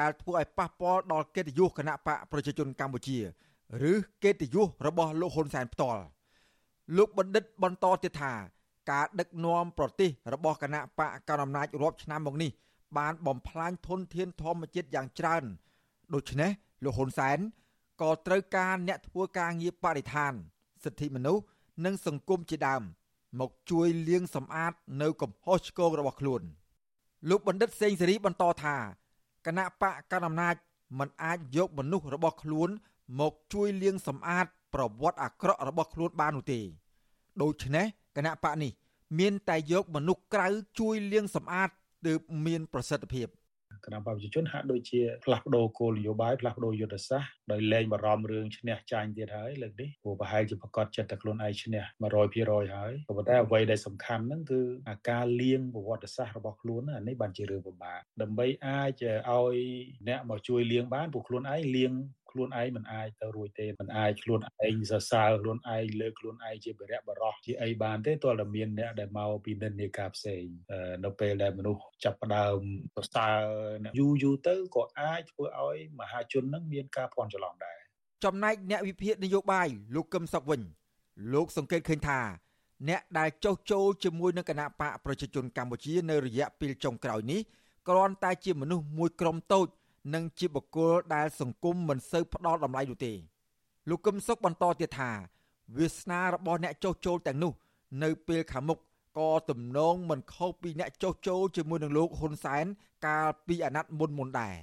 [0.00, 3.18] ដែលធ្វើឲ្យប៉ះពាល់ដល់កិត្តិយសគណៈបកប្រជាជនកម្ពុជា
[3.90, 3.92] ឬ
[4.24, 6.02] កិត្តិយសរបស់លោកហ៊ុនសែនផ្ទាល់
[6.96, 8.32] លោកបណ្ឌិតបន្តទៀតថា
[8.90, 12.50] ការដឹកនាំប្រទេសរបស់គណៈបកកណ្ដាលអំណាចរាប់ឆ្នាំមកនេះ
[12.98, 15.44] បានបំផ្លាញធនធានធម្មជាតិយ៉ាងច្រើន
[16.14, 16.50] ដូច្នេះ
[16.84, 17.38] លោកហ៊ុនសែន
[18.02, 20.32] ក៏ត្រូវការអ្នកធ្វើការងារបរិស្ថាន
[20.84, 21.42] សិទ្ធិមនុស្ស
[21.84, 22.82] និងសង្គមជាដើម
[23.40, 26.42] មកជួយលាងសម្អាតនៅកំហុសឆ្គងរបស់ខ្លួន
[27.28, 28.76] លោកបណ្ឌិតសេងសេរីបន្តថា
[29.46, 30.54] គណៈបកកណ្ដាលអំណាច
[30.98, 32.68] មិនអាចយកមនុស្សរបស់ខ្លួន
[33.20, 36.60] មកជួយលាងសម្អាត ប្រវត្តិអាក្រក់របស់ខ្លួនបាននោះទេ
[37.42, 38.72] ដូច្នេះគណៈបកនេះ
[39.18, 40.46] មានតែយកមនុស្សក្រៅ
[40.78, 41.68] ជួយលាងសម្អាត
[42.06, 43.26] ទើបមានប្រសិទ្ធភាព
[43.84, 51.82] គណៈបព្វជិជនហាក់ដូចជាផ្លាស់ប្ដូរគោលនយោបាយផ្លាស់ប្ដូរយុទ្ធសាស្ត្រដោយលែងបារម្ភរឿងឈ្នះចាញ់ទៀតហើយលើកនេះព្រោះប្រហែលជាប្រកាសចិត្តតែខ្លួនឯងឈ្នះ
[52.28, 59.56] 100%ហើយក៏ប៉ុន្តែអ្វីដែលសំខាន់ហ្នឹងគឺអាការលៀងប្រវត្តិសាស្ត្ររបស់ខ្លួនអានេះបានជារឿងពិបាកដើម្បីអាចឲ្យ
[60.08, 61.92] អ្នកមកជួយលៀងបានពួកខ្លួនឯងលៀង
[62.32, 70.44] ខ្លួនឯងមិនអាចទៅរួចទេមិនអាចខ្លួនឯងសរសើរខ្លួនឯងលើកខ្លួនឯងជាបរិយបរោះជាអីបានទេទាល់តែមានអ្នកដែលមកពីនិន្នាការផ្សេង
[71.04, 72.58] នៅពេលដែលមនុស្សចាប់ផ្ដើម
[72.96, 73.40] សរសើរ
[73.98, 77.78] យូរយូរទៅក៏អាចធ្វើឲ្យមហាជននឹងមានការភ័ន្តច្រឡំដែរ
[78.24, 80.60] ចំណែកអ្នកវិភាគនយោបាយលោកកឹមសុខវិញ
[81.34, 82.20] លោកសង្កេតឃើញថា
[82.88, 87.40] អ្នកដែលចោះចូលជាមួយនឹងគណៈបកប្រជាជនកម្ពុជានៅរយៈពេលចុងក្រោយនេះ
[87.88, 89.66] គ្រាន់តែជាមនុស្សមួយក្រុមតូច
[90.14, 93.12] និងជាបុគ្គលដែលសង្គមមិនសូវផ្ដល់តម្លៃនោះទេ
[93.88, 95.10] លោកកឹមសុខបន្តទៀតថា
[95.78, 97.52] វាសនារបស់អ្នកចោះចូលទាំងនោះ
[98.02, 98.78] នៅពេលខាងមុខ
[99.18, 102.64] ក៏ទំនងមិនខុសពីអ្នកចោះចូលជាមួយនឹងលោកហ៊ុនសែន
[103.06, 104.56] កាលពីអាណត្តិមុនមុនដែរ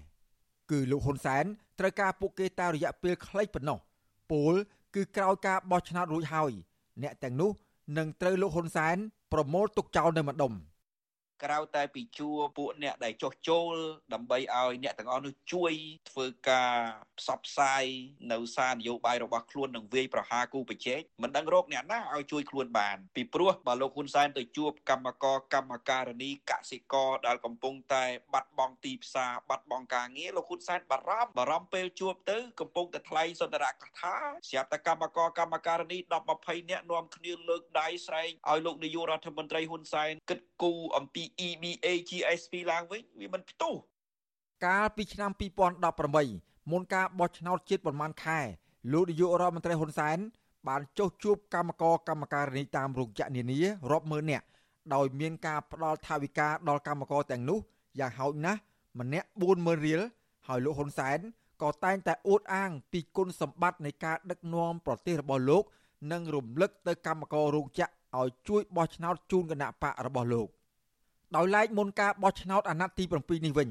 [0.71, 1.43] គឺលោកហ៊ុនសែន
[1.80, 3.80] ត្រូវការពួកគេតែរយៈពេលខ្លីប៉ុណ្ណោះ
[4.32, 4.54] ពល
[4.95, 6.52] គឺក្រោយការបោះឆ្នោតរួចហើយ
[7.04, 7.52] អ្នកទាំងនោះ
[7.97, 8.97] នឹងត្រូវលោកហ៊ុនសែន
[9.34, 10.54] ប្រមូលទុកចោលនៅម្ដុំ
[11.43, 13.73] ក្រៅតែពីជួពួកអ្នកដែលចុះចូល
[14.13, 15.73] ដើម្បីឲ្យអ្នកទាំងអស់នោះជួយ
[16.10, 16.73] ធ្វើការ
[17.19, 17.84] ផ្សព្វផ្សាយ
[18.32, 34.15] នៅសារនយោបាយរបស់ខ្លួននឹងវាយប្រហារគូប្រជែងមិនដឹងរកអ្នកណាឲ្យជួយខ្លួនបានពីព្រោះបើលោកហ៊ុនសែនទៅជួបកម្មករកម្មការិនីកសិករដែលកំពុងតែបាត់បង់ទីផ្សារបាត់បង់ការងារលោកហ៊ុនសែនបារម្ភបារម្ភពេលជួបទៅកំពុងតែថ្លែងសន្ទរកថា
[34.49, 43.73] ស្រាប់តែកម្មករកម្មការិនី10 20នាក់នាំគ្នាលើកដៃស្រែកឲ្យលោកនាយករដ្ឋមន្ត្រីហ៊ុនសែនគិតគូរអំពី EBA GSP ឡើងវិញវាមិនផ្ទុះ
[44.65, 45.31] កាលពីឆ្នាំ
[46.01, 48.39] 2018មុនការបោះឆ្នោតជាតិប្រមាណខែ
[48.91, 50.17] លោកនាយករដ្ឋមន្ត្រីហ៊ុនសែន
[50.67, 53.59] បានចុះជួបកម្មករកម្មការិនីតាមរោងចក្រនានា
[53.91, 54.45] រាប់ម៉ឺននាក់
[54.93, 57.59] ដោយមានការផ្ដល់ថវិកាដល់កម្មករទាំងនោះ
[57.99, 58.59] យ៉ាងហោចណាស់
[58.99, 60.01] ម្នាក់40000រៀល
[60.47, 61.19] ហើយលោកហ៊ុនសែន
[61.61, 65.63] ក៏តែងតែអួតអាងពីគុណសម្បត្តិនៃការដឹកនាំប្រទេសរបស់លោក
[66.11, 70.47] និងរំលឹកទៅកម្មកររោងចក្រឲ្យជួយបោះឆ្នោតជូនគណៈបករបស់លោក
[71.35, 73.69] ដោយឡែកមុនការបោះឆ្នោតអាណត្តិទី7នេះវិញ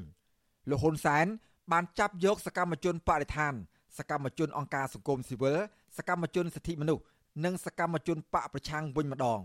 [0.71, 1.27] លោកហ៊ុនសែន
[1.73, 3.55] បានចាប់យកសកម្មជនបរិស្ថាន
[3.99, 5.57] សកម្មជនអង្គការសង្គមស៊ីវិល
[5.97, 7.03] សកម្មជនសិទ្ធិមនុស្ស
[7.45, 9.41] និងសកម្មជនបកប្រឆាំងវិញម្ដង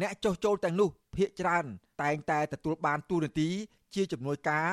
[0.00, 1.64] អ្នកចុះចូលទាំងនោះភាកច្រើន
[2.02, 3.48] តែងតែទទួលបានទូនាទី
[3.94, 4.68] ជាជំនួយការ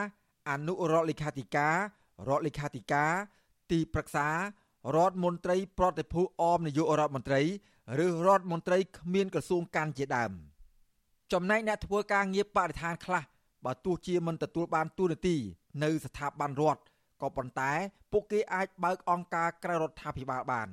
[0.50, 1.76] អនុរដ្ឋលេខាធិការ
[2.28, 3.12] រដ្ឋលេខាធិការ
[3.72, 4.28] ទីប្រឹក្សា
[4.96, 7.42] រដ្ឋមន្ត្រី ប្រតិភូអមនាយករដ្ឋមន្ត្រី
[8.06, 10.32] ឬរដ្ឋមន្ត្រីគ្មានក្រសួងកានជាដើម
[11.34, 13.24] ចំណែកអ្នកធ្វើការងារបរិស្ថានខ្លះ
[13.66, 15.36] បើទោះជាមិនទទួលបានទូនាទី
[15.84, 16.82] នៅស្ថាប័នរដ្ឋ
[17.22, 17.72] ក៏ប៉ុន្តែ
[18.12, 20.70] ពួកគេអាចបើកអង្គការក្រៅរដ្ឋាភិបាលបាន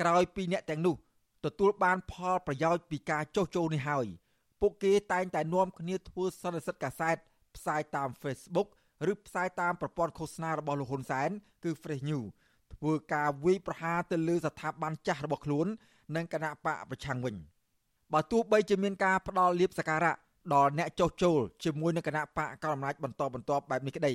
[0.00, 0.96] ក្រោយពីអ្នកទាំងនោះ
[1.44, 4.06] ទទួលបានផលប្រយោជន៍ពីការចុះចូលនេះហើយ
[4.60, 7.16] ពួកគេតែងតែនាំគ្នាធ្វើសន្និសីទកាសែត
[7.56, 8.68] ផ្សាយតាម Facebook
[9.10, 11.30] ឬផ្សាយតាមប្រព័ន្ធឃោសនារបស់លោកហ៊ុនសែន
[11.64, 12.26] គឺ Fresh News
[12.74, 15.66] ធ្វើការវាយប្រហារទៅលើស្ថាប័នចាស់របស់ខ្លួន
[16.16, 17.36] និងគណៈបកប្រឆាំងវិញ
[18.12, 20.12] បើទោះបីជាមានការផ្ដាល់លៀបសការៈ
[20.54, 24.14] ដល់អ្នកចុះចូលជាមួយនឹងគណៈបកកណ្ដាលអំណាចបន្តបន្តបែបនេះក្តី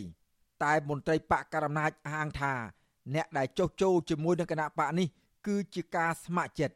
[0.64, 2.54] តែមន្ត្រីបកកណ្ដាលអំណាចអះអាងថា
[3.16, 5.08] អ្នកដែលចុះចូលជាមួយនឹងគណៈបកនេះ
[5.48, 6.76] គឺជាការស្ម័គ្រចិត្ត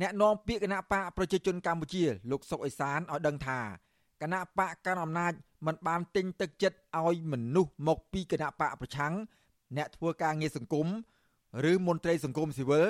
[0.00, 3.60] អ្នកនាំពាក្យគណៈបកប្រជាជនកម្ពុជាលោកសុកអេសានឲ្យដឹងថា
[4.22, 5.32] គណៈបកកណ្ដាលអំណាច
[5.66, 9.14] មិនបានទិញទឹកចិត្តឲ្យមនុស្សមកពីគណៈបកប្រឆាំង
[9.76, 10.86] អ្នកធ្វើការងារសង្គម
[11.70, 12.86] ឬមន្ត្រីសង្គមស៊ីវិល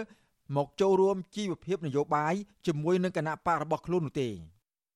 [0.56, 2.34] មកចូលរួមជីវភាពនយោបាយ
[2.66, 4.30] ជាមួយនឹងគណៈបករបស់ខ្លួននោះទេ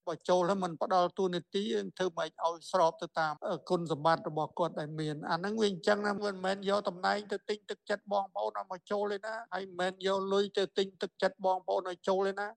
[0.09, 3.33] បើចូលហើយมันផ្ដល់ទូនីតិធ្វើម៉េចឲ្យស្របទៅតាម
[3.71, 12.49] គុណសម្បត្តិរបស់គាត់ដែលមានអាហ្នឹងវាអញ្ចឹងណាមិនមែនយកតំណែងទៅទិញទឹកចិត្តបងប្អូនឲ្យមកចូលទេណាហើយមិនមែនយកលុយទៅទិញទឹកចិត្តបងប្អូនឲ្យចូលទេណា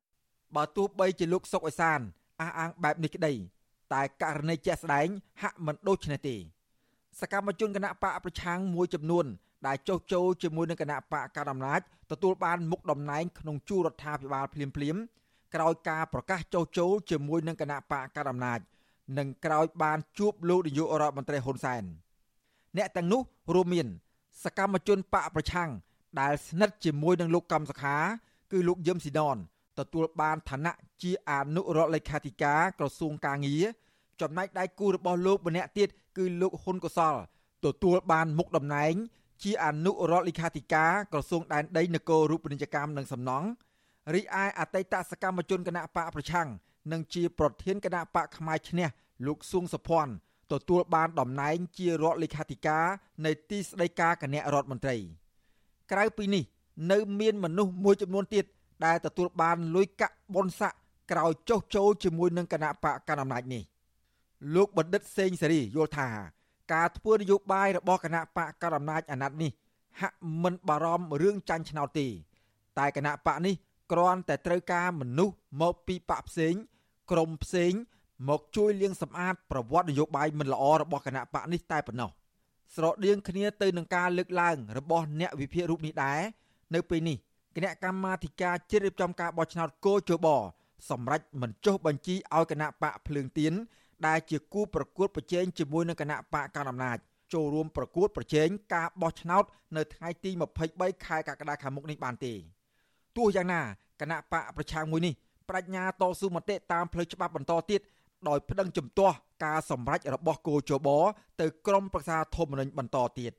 [0.56, 2.00] បើទោះបីជាលោកសុកអេសាន
[2.42, 3.34] អះអាងបែបនេះក្តី
[3.94, 5.08] តែករណីជាក់ស្ដែង
[5.42, 6.36] ហាក់មិនដូចនេះទេ
[7.22, 9.26] សកម្មជនគណៈបកប្រឆាំងមួយចំនួន
[9.68, 14.96] ដែលចុះចូលជាមួយនឹងគណៈបកកណ្ដាលអំណាចទទួលបានមុខតំណែងក្នុងជួររដ្ឋាភិបាលភ្លាមភ្លាម
[15.56, 18.60] ក្រោយការប្រកាសចុះចូលជាមួយនឹងគណៈបកកណ្ដាលអំណាច
[19.18, 21.84] និងក្រោយបានជួបលោកនាយករដ្ឋមន្ត្រីហ៊ុនសែន
[22.78, 23.22] អ្នកទាំងនោះ
[23.56, 23.88] រួមមាន
[24.44, 25.70] សកម្មជនបកប្រឆាំង
[26.20, 27.98] ដែលស្និទ្ធជាមួយនឹងលោកកំសខា
[28.52, 29.38] គឺលោកយឹមស៊ីដន
[29.80, 33.66] ទទួលបានឋានៈជាអនុរដ្ឋលេខាធិការក្រសួងកាងារ
[34.22, 37.16] ចំណែកដៃគូរបស់លោកម្នាក់ទៀតគឺលោកហ៊ុនកុសល
[37.66, 38.94] ទទួលបានមុខតំណែង
[39.44, 43.48] ជាអនុរដ្ឋលេខាធិការក្រសួងដែនដីនគររូបនីយកម្មនិងសំណង់
[44.14, 46.48] រីឯអតីតសកម្មជនគណៈបកប្រឆាំង
[46.92, 48.88] និងជាប្រធានគណៈបកផ្នែកឈ្នះ
[49.28, 50.14] លោកសួងសុភ័ណ្ឌ
[50.52, 52.86] ទទួលបានតំណែងជារដ្ឋលេខាធិការ
[53.26, 54.98] នៃទីស្តីការគណៈរដ្ឋមន្ត្រី
[55.92, 56.44] ក្រៅពីនេះ
[56.92, 58.46] នៅមានមនុស្សមួយចំនួនទៀត
[58.86, 60.80] ដែលទទួលបានលុយកាក់បុណ្យស័ក្តិ
[61.12, 63.64] ក្រោយចុះចូលជាមួយនឹងគណៈបកកណ្ដាលអំណាចនេះ
[64.56, 66.08] លោកបណ្ឌិតសេងសេរីយល់ថា
[66.74, 69.52] ការធ្វើនយោបាយរបស់គណៈបកកណ្ដាលអំណាចអាណត្តិនេះ
[70.02, 72.08] ហាក់មិនបារម្ភរឿងចាញ់ឆ្នោតទេ
[72.80, 73.56] តែគណៈបកនេះ
[73.92, 76.54] គ្រាន់តែត្រូវការមនុស្សមកពីបកផ្សេង
[77.12, 77.74] ក្រុមផ្សេង
[78.30, 82.10] មកជួយលាងសម្អាតប្រវត្តិនយោបាយមិនល្អរបស់គណៈបកនេះតែប៉ុណ្ណោះ
[82.76, 86.22] ស្រដៀងគ្នាទៅនឹងការលើកឡើងរបស់អ្នកវិភាគរូបនេះដែរ
[86.76, 87.18] នៅពេលនេះ
[87.56, 90.28] គណៈកម្មាធិការជ្រៀបចំការបោះឆ្នោតកោជប
[90.90, 93.54] សម្រាប់មិនចុះបញ្ជីឲ្យគណៈបកភ្លើងទៀន
[94.08, 96.98] ដែលជាគូប្រកួតប្រជែងជាមួយនឹងគណៈបកកណ្ដាលអំណាច
[97.34, 99.44] ចូលរួមប្រកួតប្រជែងការបោះឆ្នោត
[99.78, 100.32] នៅថ្ងៃទី
[100.68, 102.34] 23ខែកក្កដាខាងមុខនេះបានទេ
[103.18, 103.62] ទោះយ៉ាងណា
[104.02, 105.14] គណៈបកប្រឆាំងមួយនេះ
[105.50, 107.82] បញ្ញាតស៊ូមតិតាមផ្លូវច្បាប់បន្តទៀត
[108.28, 110.90] ដោយប្តឹងជំទាស់ការសម្រេចរបស់គោជប
[111.42, 113.34] ទៅក្រមប្រឹក្សាធម្មនុញ្ញបន្តទៀត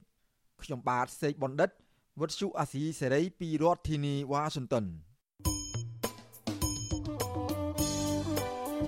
[0.62, 1.70] ខ្ញុំបាទសេកបណ្ឌិត
[2.20, 4.84] វុទ្ធុអាស៊ីសេរីពីរដ្ឋធានីវ៉ាស៊ីនតោន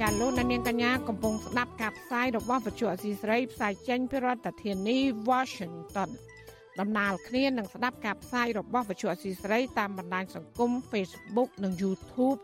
[0.04, 4.98] ចាលោកនាងកញ្ញាកំពុងស្ដាប់ការផ្សាយរបស់វិទ្យុអស៊ីសេរីផ្សាយចេញពីរដ្ឋធានី
[5.30, 6.10] Washington
[6.80, 12.38] ដំណើរគ្នានឹងស្ដាប់ការផ្សាយរបស់វិទ្យុអស៊ីសេរីតាមបណ្ដាញសង្គម Facebook និង YouTube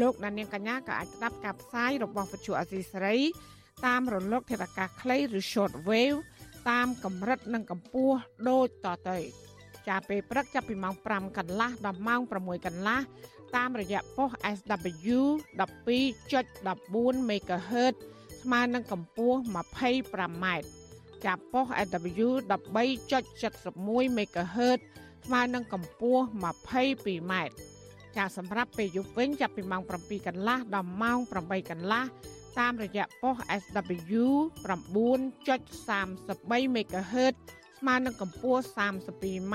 [0.00, 3.16] លោកនាងកញ្ញាក៏អាចស្ដាប់ការផ្សាយរបស់វិទ្យុអស៊ីសេរី
[3.86, 6.18] តាមរលកធាតុអាកាសខ្លីឬ short wave
[6.70, 8.16] តាមកម្រិតនិងកម្ពស់
[8.48, 9.18] ដូចតទៅ
[9.88, 13.00] ចាពេលព្រឹកចាប់ពីម៉ោង5កន្លះដល់ម៉ោង6កន្លះ
[13.56, 15.18] តាមរយៈប៉ុស SW
[15.58, 17.94] 12.14 MHz
[18.42, 20.46] ស្មើនឹងកម្ពស់ 25m
[21.24, 24.78] ចាប់ប៉ុស SW 13.71 MHz
[25.24, 27.34] ស្មើនឹងកម្ពស់ 22m
[28.16, 32.04] ចាសម្រាប់ពេលយប់វិញចាប់ពីម៉ោង7កន្លះដល់ម៉ោង8កន្លះ
[32.58, 34.24] តាមរយៈប៉ុស SW
[34.64, 37.34] 9.33 MHz
[37.78, 39.54] ស្មើនឹងកម្ពស់ 32m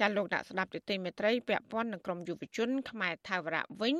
[0.00, 3.94] ចាលោកអ្នកស្ដាប់ទទីមេត្រីពាក់ព័ន្ធនឹងក្រមយុវជនខ្មែរថាវរៈវិញ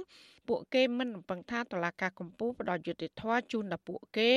[0.48, 4.30] ពួកគេមិនរំពឹងថាតឡាការកម្ពុជាផ្ដល់យុត្តិធម៌ជូនដល់ពួកគេ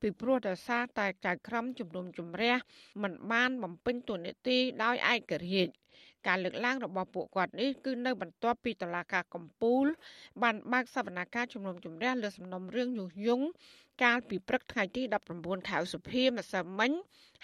[0.00, 2.54] ពីព្រោះដោយសារតែចៅក្រមជំនុំជម្រះ
[3.02, 5.72] មិនបានបំពេញតួនាទីដោយឯករាជ្យ
[6.26, 9.88] ការលើកឡើងរបស់ពួកគាត់នេះគឺនៅបន្ទាប់ពីតឡាការកម្ពុជា
[10.42, 13.46] បានបើកសវនកម្មជំនុំជម្រះលើសំណុំរឿងញុះញង់
[14.04, 15.02] កាលពីព្រឹកថ្ងៃទី
[15.36, 16.92] 19ខែឧសភាម្សិលមិញ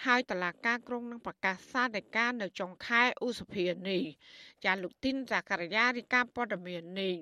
[0.05, 4.01] ហើយតឡាការក្រុងនឹងប្រកាសសាលដីកានៅចុងខែឧសភានេះ
[4.65, 7.15] ចាលោកទីនសាករាយារីកាព័ត៌មាននេះ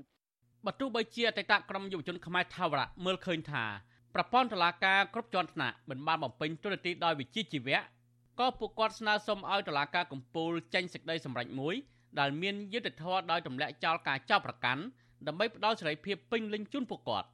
[0.65, 3.65] បើទោះបីជាអតីតក្រុមយុវជនខ្មែរថាវរៈមើលឃើញថា
[4.15, 7.79] ប្រព័ន្ធតុលាការគ្រប់ជាន់ថ្នាក់មិនបានបំពេញទូរនទីដោយវិជ្ជាជីវៈ
[8.39, 11.75] ក៏ពួកគាត់ស្នើសុំឲ្យតុលាការកំពូលចេញសេចក្តីសម្រេចមួយ
[12.19, 14.81] ដែលមានយុត្តិធម៌ដោយទម្លាក់ចោលការចោទប្រកាន់
[15.27, 17.27] ដើម្បីផ្ដល់សេរីភាពពេញលេញជូនពួកគាត់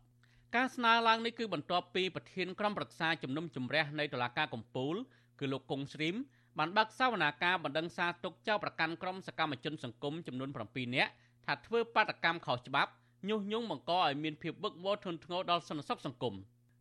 [0.55, 4.95] ការស្នើឡើងនេះគឺបន្ទាប់ពីប្រធានក្រុមប្រឹក្សាជំនុំជម្រះនៃតុលាការកំពូល
[5.39, 6.15] គឺលោកកុងស្រីម
[6.57, 11.11] បានបើកសវនាការបណ្ដឹងសារទុកចោទប្រកាន់ក្រុមសកម្មជនសង្គមចំនួន7នាក់
[11.45, 12.91] ថាធ្វើបាតកម្មខុសច្បាប់
[13.29, 16.35] ញុះញង់បង្កឲ្យមានភាពវឹកវរធ្ងន់ធ្ងរដល់សន្តិសុខសង្គម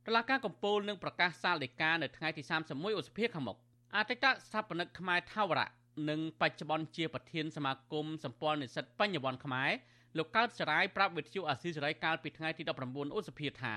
[0.06, 3.58] តុលាការកំពូលនឹងប្រកាសសាលដីកានៅថ្ងៃទី31ឧសភាខាងមុខ
[3.95, 5.69] អតីតស្ថាបនិកខ្មែរថាវរៈ
[6.09, 9.71] និងបច្ចុប្បន្នជាប្រធានសមាគមសម្ព័ន្ធនិស្សិតបញ្ញវន្តខ្មែរ
[10.17, 13.75] លោកកើតសរាយប្រាប់វិទ្យុអាស៊ីសេរីកាលពីថ្ងៃទី19ឧសភាថា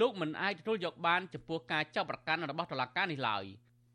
[0.00, 3.44] លោកមិនអាចទទួលយកបានចំពោះការចាប់ប្រកាន់របស់តុលាការនេះឡើយ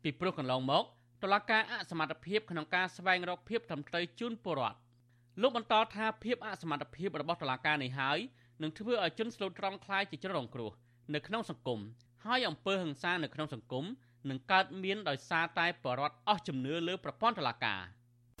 [0.02, 0.84] ពីព្រោះកន្លងមក
[1.22, 4.78] តុលាការអសមត្ថភាពក្នុងការស្វែងរកភាពត្រឹមត្រូវជូនពលរដ្ឋ
[5.42, 8.18] លោកបន្តថាភាពអសមត្ថភាពរបស់តុលាការនេះហើយ
[8.62, 10.70] នឹងធ្វើឲ្យជនស្លូតត្រង់คล้ายជាជនរងគ្រោះ
[11.14, 11.80] នៅក្នុងសង្គម
[12.24, 13.84] ហើយអំពើហិង្សានៅក្នុងសង្គម
[14.29, 17.81] នឹងកើតមានដោយសារតែបរដ្ឋអស់ជំនឿលើប្រព័ន្ធតុលាការ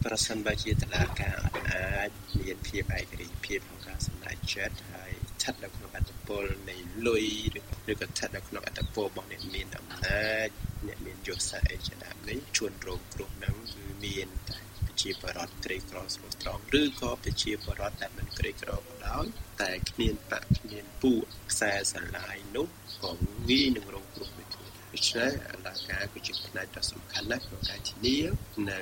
[0.05, 1.37] ប្រសិនបើជាតុលាការ
[1.71, 2.09] អាច
[2.39, 6.75] មានភាពឯករាជ្យភាពក្នុងការសម្រេចចិត្តហើយស្ថិតនៅក្នុងអត្តពលនៃ
[7.07, 7.25] លុយ
[7.57, 7.59] ឬ
[8.01, 10.47] ក៏ស្ថិតនៅក្នុងអត្តពលរបស់អ្នកមានអំណាច
[10.87, 19.25] អ្នកមានយសអីជាដើមនេះជួនរងគ្រោះនឹងគឺមានតែប្រជាបរតក្រីក្រស្រួលត្រង់ឬក៏ប្រជាបរតដែលមិនក្រីក្រក៏ដោយ
[19.61, 22.67] តែគ្មានបកគ្មានពួកខ្សែស្រឡាយនោះ
[23.03, 23.11] ក៏
[23.49, 24.46] ងាយនឹងរងគ្រោះដូចគ្នា
[24.93, 28.17] ដូច្នេះអន្តរការគឺជាផ្នែកដ៏សំខាន់ណាស់ក្នុងការធានា
[28.69, 28.79] នៅ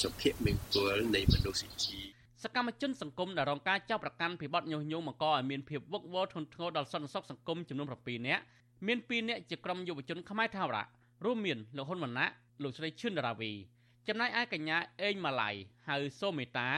[0.00, 2.06] សុភមង្គលនៃមនុស្សជីវ
[2.42, 8.42] សកម្មជនសង្គមដែលរងការចាប់ប្រកាន់ពីបទញុះញង់បង្កឲ្យមានភាពវឹកវរធ្ងន់ធ្ងរដល់សន្តិសុខសង្គមចំនួន7នាក់
[8.86, 10.84] មាន2នាក់ជាក្រុមយុវជនខ្មែរថាវរៈ
[11.24, 12.30] រួមមានលោកហ៊ុនម៉ាណែត
[12.62, 13.52] លោកស្រីឈឿនដារាវី
[14.08, 15.50] ចំណែកឯកញ្ញាអេងម៉ាឡៃ
[15.88, 16.70] ហៅសូមេតា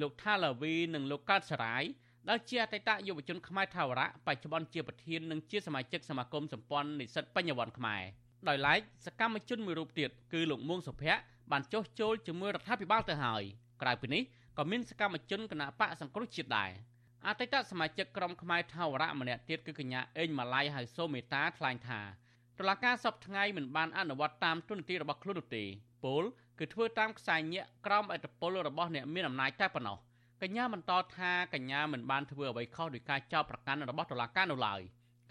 [0.00, 1.84] លោកថាឡាវីនិងលោកកើតសរាយ
[2.30, 8.02] ដែលជាអតីតយុវជនខ្មែរថាវរៈបច្ចុប្បន្នជាប្រធាននិងជាសមាជិកសមាគមសម្ព័ន្ធនិស្សិតបញ្ញវន្តខ្មែរ
[8.48, 13.42] ដោយឡែកសកម្មជនមួយរូបទៀតគឺលោកមួងសុភ័ក្របានចុះចូលជាមួយរដ្ឋាភិបាលទៅហើយ
[13.82, 14.22] ក្រៅពីនេះ
[14.58, 16.70] ក៏មានសកម្មជនគណៈបកសង្គ្រោះជាតិដែរ
[17.26, 22.00] អតីតសមាជិកក្រុមខ្មែរថាវរៈម្នាក់ទៀតគឺកញ្ញាអេងម៉ាឡៃហៅសូមេតាថ្លែងថា
[22.58, 25.64] តុលាការសពថ្ងៃមិនបានអនុវត្តតាមទូននីតិរបស់ខ្លួននោះទេ
[26.04, 26.22] ពល
[26.58, 29.98] គឺធ្វើតាមខ្សែញាក់ក្រោមអធិបុលរបស់អ្នកមានអំណាចតែប៉ុណ្ណោះ
[30.42, 34.80] កញ្ញាបន្តថាកញ្ញាមិនបានធ្វើអ្វីខុសដោយការចោទប្រកាន់របស់តុលាការនោះឡើយ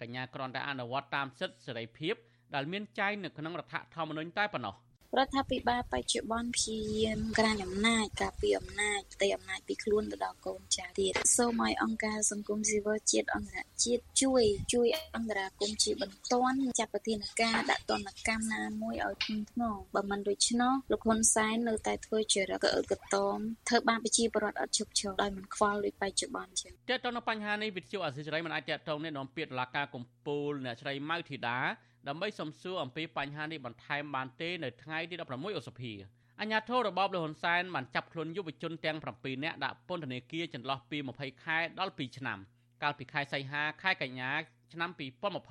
[0.00, 2.14] កញ្ញាគ្រាន់តែអនុវត្តតាមសិទ្ធិសេរីភាព
[2.54, 4.74] ដែលមានចែងនៅក្នុងរដ្ឋធម្មនុញ្ញតែប៉ុណ្ណោះ
[5.16, 14.42] រដ្ឋាភិបាលបច្ចុប្បន្នព្យាយាមក្រាញអំណាចការពីអំណាចផ្ទៃអំណាចពីខ្លួនទៅដល់កូនចៅទៀតសូមឲ្យអង្គការសង្គមស៊ីវិលជាតិអន្តរជាតិជួយ
[14.72, 31.58] ជួយអន្តរាគមជាបន្ទាន់ចាត់វិធានការដាក់ទណ្ឌកម្មណាមួយឲ្យធ្ងន់ធ្ងរបើមិនដូច្នោះលោកហ៊ុនសែននៅតែធ្វើជារកអឺកតមធ្វើបានប្រជាពលរដ្ឋអត់ជប់ឈរដោយមិនខ្វល់ដូចបច្ចុប្បន្នចឹងតើតើនៅបញ្ហានេះវិទ្យុអសិរ័យមិនអាចតតងនេះនាំពាក្យតុលាការកំពូលអ្នកស្រីម៉ៅធីតា
[32.06, 35.92] ដើម្បីសំសួរអំពីបញ្ហានេះបន្ថែមបានទេនៅថ្ងៃទី16ឧសភា
[36.40, 42.38] អញ្ញាធិរបបលហ៊ុនសែនបានចាប់ខ្លួនយុវជនទាំង7នាក់ដាក់ពន្ធនាគារចន្លោះពី20ខែដល់2ឆ្នាំ
[42.82, 44.30] កាលពីខែសីហាខែកញ្ញា
[44.72, 44.90] ឆ្នាំ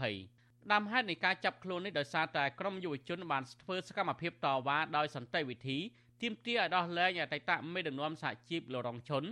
[0.06, 5.78] 2020ដើមហេតុនៃការចាប់ខ្លួននេះដោយសារតែក្រុមយុវជនបានធ្វើសកម្មភាពតវ៉ាដោយសន្តិវិធី
[6.22, 9.24] ទាមទារឲ្យដោះលែងអតីតមេដឹកនាំសហជីពលោករងឈុន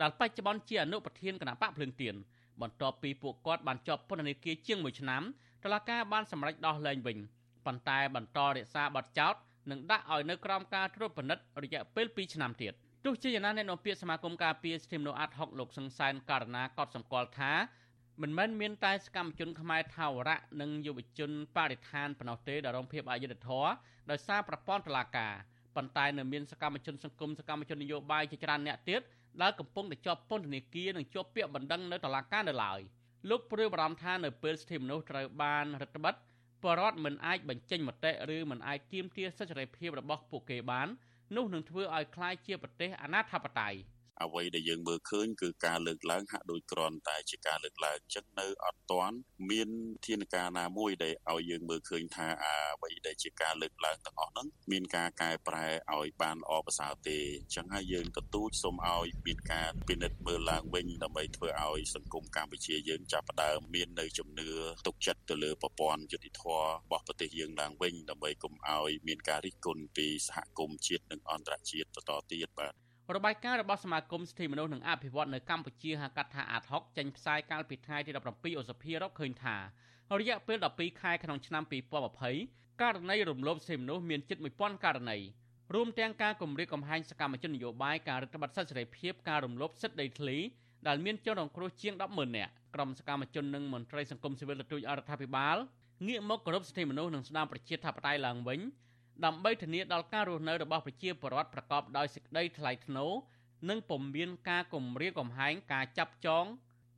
[0.00, 2.14] ដែលបច្ចុប្បន្នជាអនុប្រធានគណៈបកភ្លើងទៀន
[2.60, 5.22] បន្ទាប់ពីពួកគាត់បានជាប់ពន្ធនាគារជាង1ឆ្នាំ
[5.64, 7.18] តុលាការបានសម្រេចដោះលែងវិញ
[7.66, 9.34] ប៉ុន្តែបន្តរក្សាបទចោទ
[9.70, 12.72] និងដាក់ឲ្យនៅក្រោមការត្រួតពិនិត្យរយៈពេល2ឆ្នាំទៀត
[13.04, 17.52] ទោះជាយ៉ាងណាអ្នកនាំពាក្យសមាគមការពារសិទ្ធិមនុស្សអាត់ហុកលោកសង្សានករណីកត់សម្គាល់ថា
[18.22, 23.70] មិនមែនមានតែសកម្មជនខ្មែរថាវរៈនិងយុវជនបរិស្ថានប៉ុណ្ណោះទេដែលរងភាពអយុត្តិធម៌
[24.10, 25.32] ដោយសារប្រព័ន្ធតុលាការ
[25.76, 29.00] ប៉ុន្តែនៅមានសកម្មជនសង្គមសកម្មជននយោបាយជាច្រើនអ្នកទៀត
[29.42, 32.80] ដែលកំពុងតែជាប់ពន្ធនាគារនិងជាប់ពាក្យបណ្ដឹងនៅតុលាការនៅឡើយ
[33.29, 36.17] លោកព្រួយបារម្ភថានៅពេលសិទ្ធិមនុស្សត្រូវបានរដ្ឋបတ်
[36.63, 40.87] បរដ្ឋមិនអាចបញ្ចេញមតិឬមិនអាចទាមទារសិទ្ធិសេរីភាពរបស់ពួកគេបាន
[41.35, 43.77] នោះនឹងធ្វើឲ្យคล้ายជាប្រទេសអនាធិបតេយ្យ
[44.22, 49.16] អ្វីដែលយើងមើលឃើញគឺការលើកឡើងហាក់ដូចគ្រាន់តែជាការលើកឡើងចឹងនៅអត់ទាន់
[49.50, 49.68] មាន
[50.06, 57.18] ធានការណាមួយដែលឲ្យយើងមើលឃើញថាអ្វីដែលជាការលើកឡើងទាំងអស់ហ្នឹងមានការកែប្រែឲ្យបានល្អប្រសើរទេ
[57.54, 64.48] ចឹងហើយយើងទទូចសូមឲ្យមានការពិនិត្យមើលឡើងវិញដើម្បីធ្វើឲ្យសង្គមកម្ពុជាយើងចាប់ផ្ដើមមាននៅជំនឿ
[64.86, 72.74] ទុកចិត្តទៅលើប្រព័ន្ធយុតិធធម៌របស់ប្រទេសយើងឡើងវិញដើម្បីកុំឲ្យមានការរិះគន់ពីសហគមន៍ជាតិនិងអន្តរជាតិបន្តទៀតបាទ
[73.16, 79.56] របាយការណ៍របស់សមាគមសិទ្ធិមនុស្សនិងអភិវឌ្ឍនៅកម្ពុជាហៅកាត់ថាអាត6ចេញផ្សាយកាលពីថ្ងៃទី17ឧសភារកឃើញថា
[80.20, 81.62] រយៈពេល12ខែក្នុងឆ្នាំ
[82.22, 85.18] 2020ករណីរំលោភសិទ្ធិមនុស្សមានជិត1000ករណី
[85.74, 90.38] រួមទាំងការគម្រាមកំហែងសកម្មជននយោបាយការរដ្ឋបတ်សិទ្ធិសេរីភាពការរំលោភសិទ្ធិដីធ្លី
[90.88, 95.56] ដែលមានជនរងគ្រោះជាង100,000នាក់ក្រុមសកម្មជននិងមន្ត្រីសង្គមស៊ីវិលទទូចអរដ្ឋាភិបាល
[96.06, 98.60] ងាកមកគោរពសិទ្ធិមនុស្សនិងស្ដារប្រជាធិបតេយ្យឡើងវិញ
[99.24, 103.12] ដើម្បីធានាដល់ការរស់នៅរបស់ប្រជាពលរដ្ឋប្រកបដោយសេចក្តីថ្លៃថ្នូរ
[103.68, 106.44] និងពុំមានការគំរាមកំហែងការចាប់ចង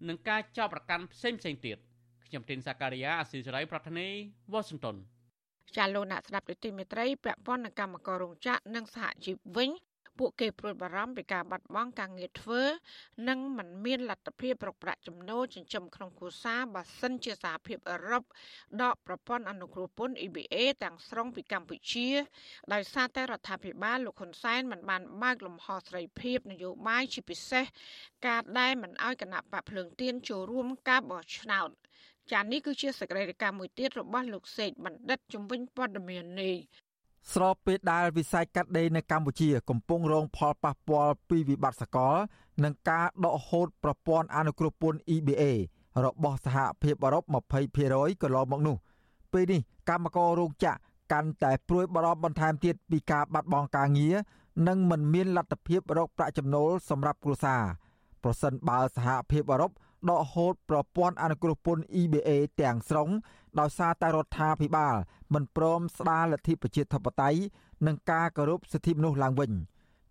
[0.08, 1.78] និងការចាប់ប្រកាន់ផ្សេងផ្សេងទៀត
[2.26, 4.08] ខ្ញុំទីនសាការីយ៉ាអស៊ីសេរីប្រធានី
[4.52, 4.96] វ៉ាស៊ីនតោន
[5.76, 9.70] ចាលោកអ្នកស្ដាប់ទីមេត្រីពាក់ព័ន្ធនឹងកម្មកររោងចក្រនិងសហជីពវិញ
[10.18, 12.62] ពួកគេព្រួយបារម្ភពីការបាត់បង់ការងារធ្វើ
[13.28, 18.22] និងមិនមានលទ្ធភាពរកប្រាក់ចំណូលចិញ្ចឹមក្នុងគ្រួសារបើសិនជាសហភាពអឺរ៉ុប
[18.82, 22.08] ដកប្រព័ន្ធអនុគ្រោះពន្ធ EBA ទាំងស្រុងពីកម្ពុជា
[22.72, 27.64] ដោយសារតែរដ្ឋាភិបាលលោកហ៊ុនសែនមិនបានបើកលំហសេរីភាពនយោបាយជាពិសេស
[28.26, 31.70] ការដែលមិនអោយគណៈបកភ្លើងទៀនចូលរួមការបោះឆ្នោត
[32.32, 36.56] ចាននេះគឺជាសកម្មភាពមួយទៀតរបស់លោកសេកបណ្ឌិតជំនាញព័ត៌មាននេះ
[37.32, 42.14] ស្របពេលដែលវិស័យកាត់ដេរនៅកម្ពុជា កំពុងរងផលប៉ះពាល់ពីវិបត្តិសកល
[42.64, 45.42] និងការដកហូតប្រព័ន្ធអនុគ្រោះពន្ធ EBA
[46.04, 47.24] របស់សហភាពអឺរ៉ុប
[47.72, 48.76] 20%កន្លងមកនោះ
[49.32, 50.78] ពេលនេះកម្មកររោងចក្រ
[51.12, 54.14] កាន់តែព្រួយបារម្ភបន្ថែមទៀតពីការបាត់បង់ការងារ
[54.68, 57.62] និងមិនមានលទ្ធភាពរកប្រាក់ចំណូលសម្រាប់គ្រួសារ
[58.22, 59.72] ប្រសិនបើសហភាពអឺរ៉ុប
[60.10, 63.08] ដកហូតប្រព័ន្ធអនុគ្រោះពន្ធ EBA ទាំងស្រុង
[63.60, 64.94] ដោយសារតែរដ្ឋាភិបាល
[65.34, 67.40] មិនព្រមស្ដារលទ្ធិប្រជាធិបតេយ្យ
[67.86, 69.52] និងការគោរពសិទ្ធិមនុស្សឡើងវិញ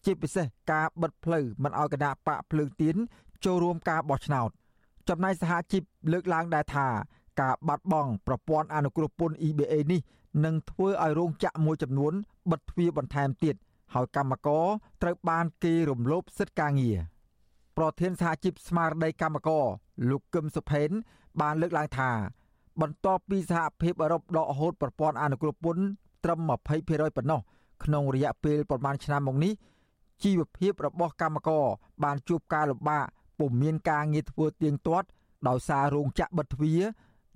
[0.06, 2.96] ជាពិសេសការបិទផ្លូវមិនឲ្យគណៈបកភ្លើងទៀន
[3.46, 4.50] ចូលរួមការបោះឆ្នោត
[5.10, 6.88] ចំណែកសហជីពលើកឡើងដែរថា
[7.42, 10.02] ការបាត់បង់ប្រព័ន្ធអនុគ្រោះពន្ធ EBA នេះ
[10.46, 12.14] នឹងធ្វើឲ្យរោងចក្រមួយចំនួន
[12.52, 13.56] បិទទ្វារបន្ថែមទៀត
[13.94, 14.66] ហើយកម្មករ
[15.02, 16.98] ត្រូវបានគេរំលោភសិទ្ធិការងារ
[17.78, 19.66] ប្រធានសហជីពស្មារតីកម្មករ
[20.10, 20.90] លោកកឹមសុផេន
[21.42, 22.12] បានលើកឡើងថា
[22.82, 25.84] បន្ទាប់ពីសហភាពអឺរ៉ុបដកហូតប្រព័ន្ធអនុគ្រោះពន្ធ
[26.24, 27.42] ត្រឹម20%ប៉ុណ្ណោះ
[27.84, 29.54] ក្នុងរយៈពេលប្រមាណឆ្នាំមកនេះ
[30.24, 31.66] ជីវភាពរបស់កម្មករ
[32.04, 33.04] បានជួបការលំបាក
[33.40, 35.08] ពុំមានការងារធ្វើទៀងទាត់
[35.48, 36.82] ដោយសាររោងចក្របិទទ្វារ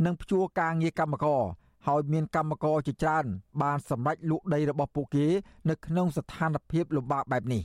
[0.06, 1.42] និងព្យួរការងារកម្មករ
[1.88, 3.26] ហើយមានកម្មករជាច្រើន
[3.62, 5.26] បានសម្រេចលក់ដីរបស់ពួកគេ
[5.70, 7.62] នៅក្នុងស្ថានភាពលំបាកបែបនេះ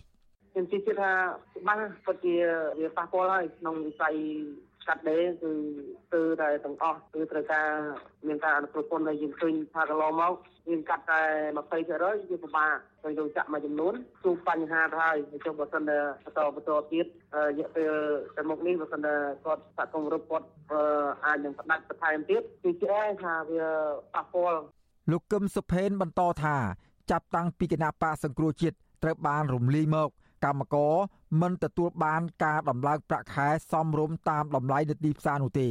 [0.52, 1.12] ខ្ញុំជឿថា
[1.56, 2.34] ច្បាស់ពិតជា
[2.80, 4.14] វាប៉ះពាល់ហើយក្នុងវិស័យ
[4.88, 5.52] កាត់ដេរគឺ
[6.12, 7.68] គឺតែទាំងអស់គឺត្រូវការ
[8.26, 10.34] មានការអនុគ្រោះពន្ធដែលយើងឃើញថាកន្លងមក
[10.70, 11.20] មានកាត់តែ
[11.56, 15.16] 20%វាពិបាកហើយរោងចក្រមួយចំនួនជួបបញ្ហាទៅហើយ
[15.46, 17.92] ចុះបើសិនតែបន្តបន្តទៀតរយៈពេល
[18.36, 19.14] ទៅមុខនេះបើសិនតែ
[19.44, 20.46] គាត់សហគមន៍រូបគាត់
[21.24, 22.86] អាចនឹងផ្ដាច់បន្ថែមទៀតគឺជឿ
[23.22, 23.66] ថាវា
[24.14, 24.60] ប៉ះពាល់
[25.10, 26.56] លោកកឹមសុផេនបន្តថា
[27.10, 30.08] ចាប់តាំងពីគណៈបកសង្គ្រោះជាតិត្រូវបានរំលាយមក
[30.44, 30.94] កម្មករ
[31.40, 35.68] មិនទទួលបានការដំឡើងប្រាក់ខែសមរម្យតាមតម្លៃនៅទីផ្សារនោះទេ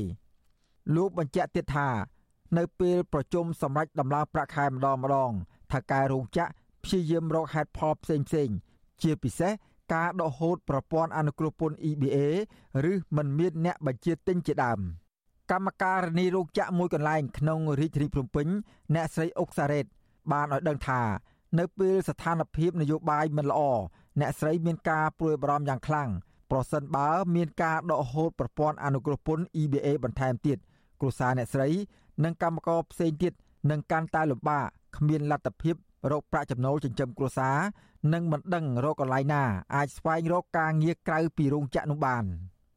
[0.96, 1.90] លោកបញ្ជាក់ទៀតថា
[2.58, 5.32] នៅពេលប្រជុំសម្រេចដំឡើងប្រាក់ខែម្ដងម្ដង
[5.72, 6.52] ថាការរោងចក្រ
[6.84, 8.50] ព្យាយាមរកហេតុផលផ្សេងផ្សេង
[9.02, 9.52] ជាពិសេស
[9.94, 12.18] ការដកហូតប្រព័ន្ធអនុគ្រោះពន្ធ EBA
[12.92, 14.80] ឬមិនមានអ្នកបញ្ជាទិញជាដើម
[15.52, 18.48] កម្មការនីរោងចក្រមួយកន្លែងក្នុងរាជធានីភ្នំពេញ
[18.94, 19.86] អ្នកស្រីអុកសារ៉េត
[20.32, 21.02] បានឲ្យដឹងថា
[21.60, 23.62] នៅពេលស្ថានភាពនយោបាយមិនល្អ
[24.20, 26.10] អ្នកស្រីមានការព្រួយបារម្ភយ៉ាងខ្លាំង
[26.52, 30.58] ប្រសិនបើមានការដកហូតប្រព័ន្ធអនុគ្រោះពន្ធ EBA បន្ថែមទៀត
[31.00, 31.70] គ្រួសារអ្នកស្រី
[32.24, 33.34] និងកម្មករផ្សេងទៀត
[33.70, 34.66] នឹងកាន់តែលំបាក
[34.98, 35.76] គ្មានលទ្ធភាព
[36.12, 37.58] រកប្រាក់ចំណូលចិញ្ចឹមគ្រួសារ
[38.14, 39.44] និងមិនដឹងរកកន្លែងណា
[39.76, 42.24] អាចស្វែងរកការងារក្រៅពីរោងចក្រនោះបាន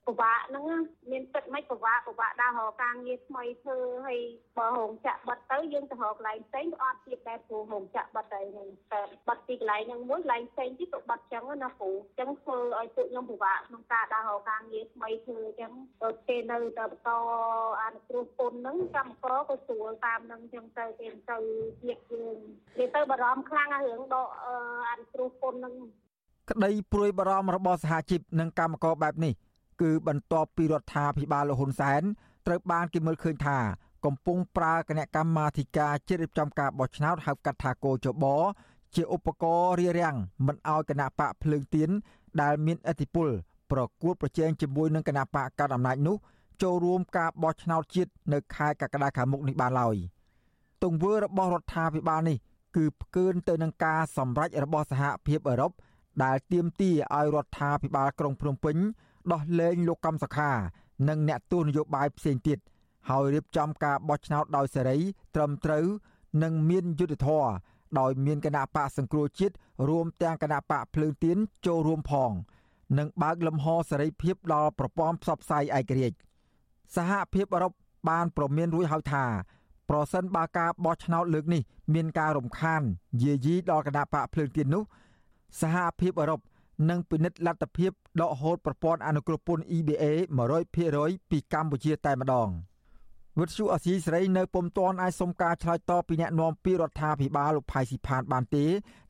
[0.07, 0.65] ពិបាកហ្នឹង
[1.11, 4.21] មានទឹកមិនពិបាកពិបាកដើររកការងារថ្មីធ្វើហើយ
[4.59, 17.11] បើរោងចក្របិទទៅយើងទៅរកកន្លែងផ្សេងក៏អត់ទៀតដែរព្រោះរោងចក្របិទហើយហ្នឹងតែបិទទីកន្លែងហ្នឹងមួយកន្លែងផ្សេងទៀតក៏បិទចឹងណាព្រោះចឹងធ្វើឲ្យពួកខ្ញុំពិបាកក្នុងការដើររកការងារថ្មីធ្វើចឹងទៅគេនៅទៅបន្ត
[17.83, 21.39] អនុគ្រោះពុនហ្នឹងកម្មករក៏ស្រួលតាមហ្នឹងចឹងទៅគេទៅ
[21.83, 22.37] ទៀតយើង
[22.77, 24.29] គេទៅបារម្ភខ្លាំងអារឿងដក
[24.91, 25.75] អនុគ្រោះពុនហ្នឹង
[26.51, 29.35] ក្តីព្រួយបារម្ភរបស់សហជីពនិងកម្មករបែបនេះ
[29.81, 32.03] គឺបន្ទាប់ពីរដ្ឋាភិបាលលហ៊ុនសែន
[32.47, 33.59] ត្រូវបានគេមើលឃើញថា
[34.05, 38.25] កំពុងប្រើគណៈកម្មាធិការជ្រៀបចំការបោះឆ្នោតហៅកាត់ថាកោចប
[38.95, 40.17] ជាឧបករណ៍រារាំង
[40.47, 41.91] មិនឲ្យគណៈបកភ្លើងទៀន
[42.41, 43.29] ដែលមានអធិបុល
[43.73, 46.17] ប្រគួតប្រជែងជាមួយនឹងគណៈបកកណ្ដាលអំណាចនោះ
[46.63, 49.97] ចូលរួមការបោះឆ្នោតជាតិនៅខែកក្កដាខាងមុខនេះបានឡើយ
[50.83, 52.37] ទង្វើរបស់រដ្ឋាភិបាលនេះ
[52.77, 55.73] គឺផ្កើនទៅនឹងការសម្រេចរបស់សហភាពអឺរ៉ុប
[56.25, 58.77] ដែលទាមទារឲ្យរដ្ឋាភិបាលក្រុងភ្នំពេញ
[59.33, 60.51] ដោះលែងលោកកំសខា
[61.09, 62.59] និងអ្នកទស្សនយោបាយផ្សេងទៀត
[63.11, 64.99] ហើយរៀបចំការបោះឆ្នោតដោយសេរី
[65.35, 65.87] ត្រឹមត្រូវ
[66.43, 67.49] និងមានយុត្តិធម៌
[68.01, 69.55] ដោយមានគណៈបកសង្គ្រោះជាតិ
[69.89, 72.31] រួមទាំងគណៈបកភ្លើងទៀនចូលរួមផង
[72.99, 76.17] និងបើកលំហសេរីភាពដល់ប្រព័ន្ធផ្សព្វផ្សាយឯករាជ្យ
[76.97, 77.73] សហភាពអឺរ៉ុប
[78.09, 79.25] បានប្រមានរួចហើយថា
[79.91, 81.63] ប្រសិនបើការបោះឆ្នោតលើកនេះ
[81.95, 82.83] មានការរំខាន
[83.23, 84.83] យាយីដល់គណៈបកភ្លើងទៀននោះ
[85.61, 86.41] សហភាពអឺរ៉ុប
[86.89, 90.05] និងពិនិត្យលទ្ធភាពដកហូតប្រព័ន្ធអនុគ្រោះពន្ធ EBA
[90.69, 92.49] 100%ពីកម្ពុជាតែម្ដង
[93.41, 98.65] វិទ្យុអសីសេរីនៅពុំទាន់អាចសុំការឆ្លើយតបពីអ្នកនាំពាក្យរដ្ឋាភិបាលលោកផៃស៊ីផានបានទេ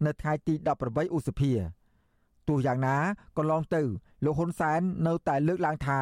[0.07, 0.55] នៅថ្ងៃទី
[0.85, 1.53] 18ឧសភា
[2.49, 2.97] ទោះយ៉ាងណា
[3.37, 3.83] កន្លងទៅ
[4.25, 6.01] លោកហ៊ុនសែននៅតែលើកឡើងថា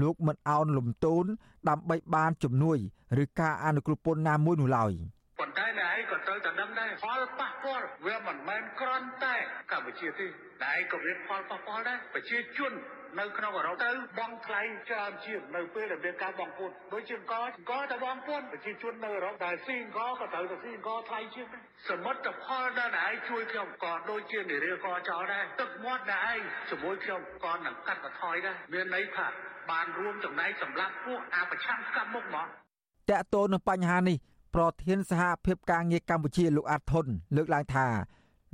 [0.00, 1.24] លោកមិនអោនលំទោន
[1.68, 2.78] ដើម្បីបានជំនួយ
[3.22, 4.92] ឬការអនុគ្រោះពន្ធណាមួយនោះឡើយ។
[5.40, 9.36] ប៉ុន្តែអ្នកឯងក៏ត្រូវតែដឹងដែរផលប៉ះពាល់វាមិនមែនគ្រាន់តែ
[9.70, 10.26] កម្ពុជាទេ
[10.62, 12.72] អ្នកឯងក៏មានផលប៉ះពាល់ដែរប្រជាជន
[13.20, 21.46] នៅក្នុងអឺរ៉ុបទៅបងថ្លៃច្រើនជាងនៅពេលដែលមានការបងពុនដូចជាអង្គអង្គតែបងពុនប្រជាជននៅអឺរ៉ុបដែលស៊ីអង្គក៏ត្រូវតែស៊ីអង្គថ្លៃជាង
[21.88, 29.26] សមិទ្ធផលដែលអ្នកឯងជួយខ្ញុំក៏ដូចជានិរាកចោលដែរទឹកមាត់អ្នកឯងជាមួយខ្ញុំក៏នឹងកាត់បន្ថយដែរមានន័យថា
[29.70, 34.18] បានរួមចំណែកសម្រាប់ពួកអប្រឆាំងកម្មមុខមកតកតទៅនឹងបញ្ហានេះ
[34.54, 37.86] ប្រធានសហភាពការងារកម្ពុជាលោកអាត់ធុនលើកឡើងថា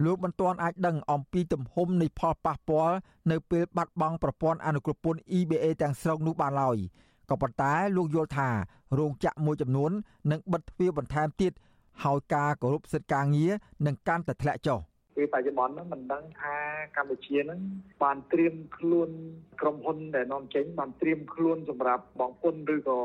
[0.05, 2.97] លោកមិនទាន់អាចដឹងអំពីទំហំនៃផលប៉ះពាល់
[3.31, 6.77] នៅពេលបាត់បង់ប្រព័ន្ធអនុគ្រោះពន្ធ EBA ទាំងស្រុងនោះបានឡើយ
[7.31, 8.49] ក៏ប៉ុន្តែលោកយល់ថា
[8.99, 9.91] រោងចក្រមួយចំនួន
[10.31, 11.53] នឹងបិទទ្វារបន្ថែមទៀត
[12.05, 13.53] ហើយការគោរពសិទ្ធិការងារ
[13.87, 14.79] នឹងកាន់តែធ្លាក់ចុះ
[15.17, 16.57] ពេលបច្ចុប្បន្នហ្នឹងមិនដឹងថា
[16.97, 17.61] កម្ពុជាហ្នឹង
[18.03, 19.11] បានត្រៀមខ្លួន
[19.61, 22.99] ក្រុមហ៊ុនដែលនាំចេញបានត្រៀមខ្លួនសម្រាប់បងពុនឬក៏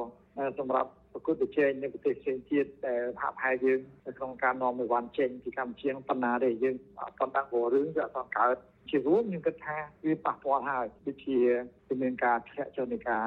[0.60, 8.56] សម្រាប់ ប្រកួតប្រជែងនៅប្រទេសផ្សេងទៀតដែលហាក់ផែយើងនៅក្នុងការនាំអីវ៉ាន់ចេញពីកម្ពុជាប៉ុណ្ណាទេយើងអត់តាំងព្រោះរឿងវាអត់កើត
[8.90, 11.38] ជារួមខ្ញុំគិតថាវាប៉ះពាល់ហើយដូចជា
[11.88, 13.26] វាមានការធ្លាក់ចុះនៃការ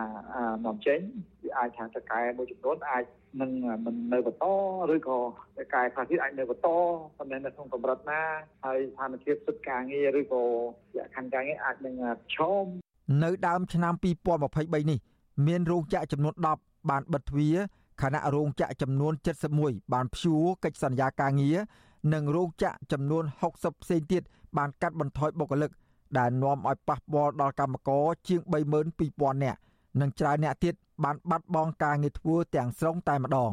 [0.64, 1.00] នាំចេញ
[1.44, 3.04] វាអាចថាតកែមួយចំនួនអាច
[3.40, 3.50] នឹង
[3.84, 4.46] មិននៅបន្ត
[4.94, 5.18] ឬក៏
[5.58, 6.68] តកែខ្លះទៀតអាចនៅបន្ត
[7.18, 8.22] ប៉ុន្តែនៅក្នុងកម្រិតណា
[8.64, 10.42] ហើយស្ថានភាពសិទ្ធិការងារឬក៏
[10.96, 11.94] លក្ខខណ្ឌការងារអាចនឹង
[12.36, 12.66] ឈោម
[13.24, 14.98] នៅដើមឆ្នាំ2023នេះ
[15.46, 17.56] មានរោងចក្រចំនួន10 បានបិទទ្វារ
[18.02, 19.12] ខណៈរោងចក្រចំនួន
[19.52, 21.56] 71បានព្យួរកិច្ចសន្យាការងារ
[22.12, 24.22] និងរោងចក្រចំនួន60ផ្សេងទៀត
[24.56, 25.70] បានកាត់បន្ថយបុគ្គលិក
[26.18, 28.40] ដែលនាំឲ្យប៉ះពាល់ដល់កម្មករជាង
[28.92, 29.58] 32000នាក់
[30.00, 30.74] និងច្រើនអ្នកទៀត
[31.04, 33.52] បានបាត់បង់ការងារធ្វើទាំងស្រុងតែម្ដង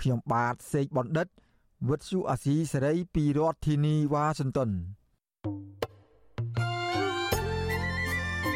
[0.00, 1.26] ខ្ញុំបាទសេកបណ្ឌិត
[1.88, 4.76] វិទ្យុអាស៊ីសេរីពីរដ្ឋធានីវ៉ាស៊ីនតោនា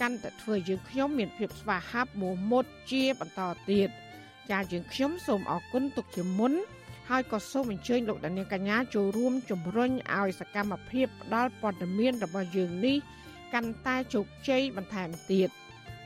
[0.00, 3.40] កាន់តែធ្វើយើងខ្ញុំមានភាពស្វាហាប់មោះមុតជាបន្ត
[3.70, 3.88] ទៀត
[4.50, 6.52] ចាយើងខ្ញុំសូមអរគុណទុកជាមុន
[7.08, 12.96] ហើយក៏សូមអញ្ជើញលោកដានៀងកញ្ញាចូលរួមជំរុញឲ្យសកម្មភាពផ្ដល់ព័ត៌មានរបស់យើងនេះ
[13.54, 15.48] កាន់តែជោគជ័យបន្ថែមទៀត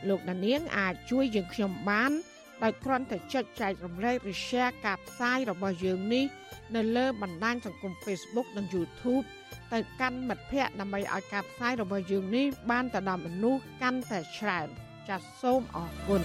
[0.08, 2.12] លោកដានៀងអាចជួយយើងខ្ញុំបាន
[2.62, 6.24] ដោយគ្រាន់តែចុចចែករំលែកឬ share ការផ្សាយរបស់យើងនេះ
[6.76, 9.24] នៅលើបណ្ដាញសង្គម Facebook និង YouTube
[9.72, 14.68] ទៅកាន់មិត្តភ័ក្តិដើម្បីឲ្យការផ្សាយរបស់យើងនេះបានទៅដល់មនុស្សកាន់តែច្រើន
[15.08, 16.22] ចាសសូមអរគុណ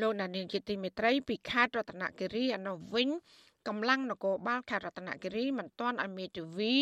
[0.00, 3.08] លោកណានៀងជាទីមេត្រីពីខេត្តរតនគិរីអនុវិញ
[3.68, 6.74] កម្លាំងនគរបាលខេត្តរតនគិរីមិនទាន់ឲ្យមេធាវី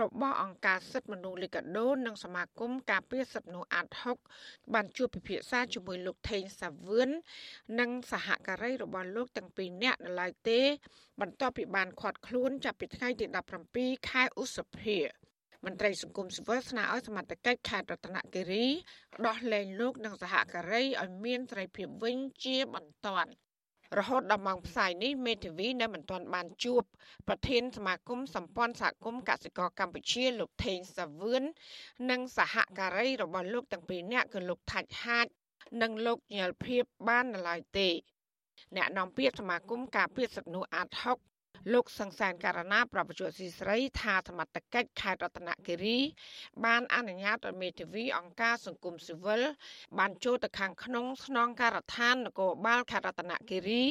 [0.00, 4.16] របស់អង្គការសិទ្ធិមនុស្សលីកាដូនិងសមាគមការពារសិទ្ធិមនុស្សអាត់ហុក
[4.74, 7.10] បានជួបពិភាក្សាជាមួយលោកថេងសាវឿន
[7.80, 10.60] និងសហការីរបស់លោកទាំងពីរនាក់នៅឡើយទេ
[11.20, 13.26] បន្ទាប់ពីបានឃាត់ខ្លួនចាប់ពីថ្ងៃទី
[13.68, 14.98] 17ខែឧសភា
[15.66, 18.66] មន្ត្រីសង្គមស៊ីវិលស្នើឲ្យសមត្ថកិច្ចខេត្តរតនគិរី
[19.26, 23.32] ដោះលែងលោកនិងសហការីឲ្យមានសេរីភាពវិញជាបន្ទាន់
[23.98, 26.82] រហូតដល់ម៉ោងផ្សាយនេះមេធាវីនៅមិនទាន់បានជួប
[27.28, 31.42] ប្រធានសមាគមសម្ព័ន្ធសហគមន៍កសិករកម្ពុជាលោកថេងសាវឿន
[32.10, 35.26] និងសហការីរបស់លោកទាំងពីរនាក់គឺលោកថាច់ហាជ
[35.82, 37.88] និងលោកញ៉ែលភៀបបាននៅឡើយទេ
[38.76, 41.31] អ្នកនាំពាក្យសមាគមការពារសិទ្ធិមនុស្សអាត60
[41.72, 45.98] លោកសង្សានករណីប្រពន្ធស៊ីស្រីថាសមត្ថកិច្ចខេត្តរតនគិរី
[46.64, 49.40] បានអនុញ្ញាតឲ្យមេធាវីអង្គការសង្គមស៊ីវិល
[49.98, 53.82] បានចូលទៅខាងក្នុងស្នងការដ្ឋាននគរបាលខេត្តរតនគិរី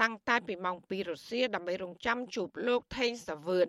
[0.00, 3.68] តាំងតែពីម៉ោង2រសៀលដើម្បីរងចាំជួបលោកថេងសាវឿន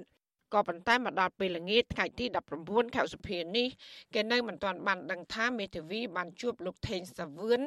[0.53, 2.25] ក៏ប៉ុន្តែមកដល់ពេលល្ងាចថ្ងៃទី
[2.59, 3.67] 19ខែឧសភានេះ
[4.13, 7.61] គេនៅមិនទាន់បានដឹងថាមេធាវីបានជួបលោកថេងសាវឿន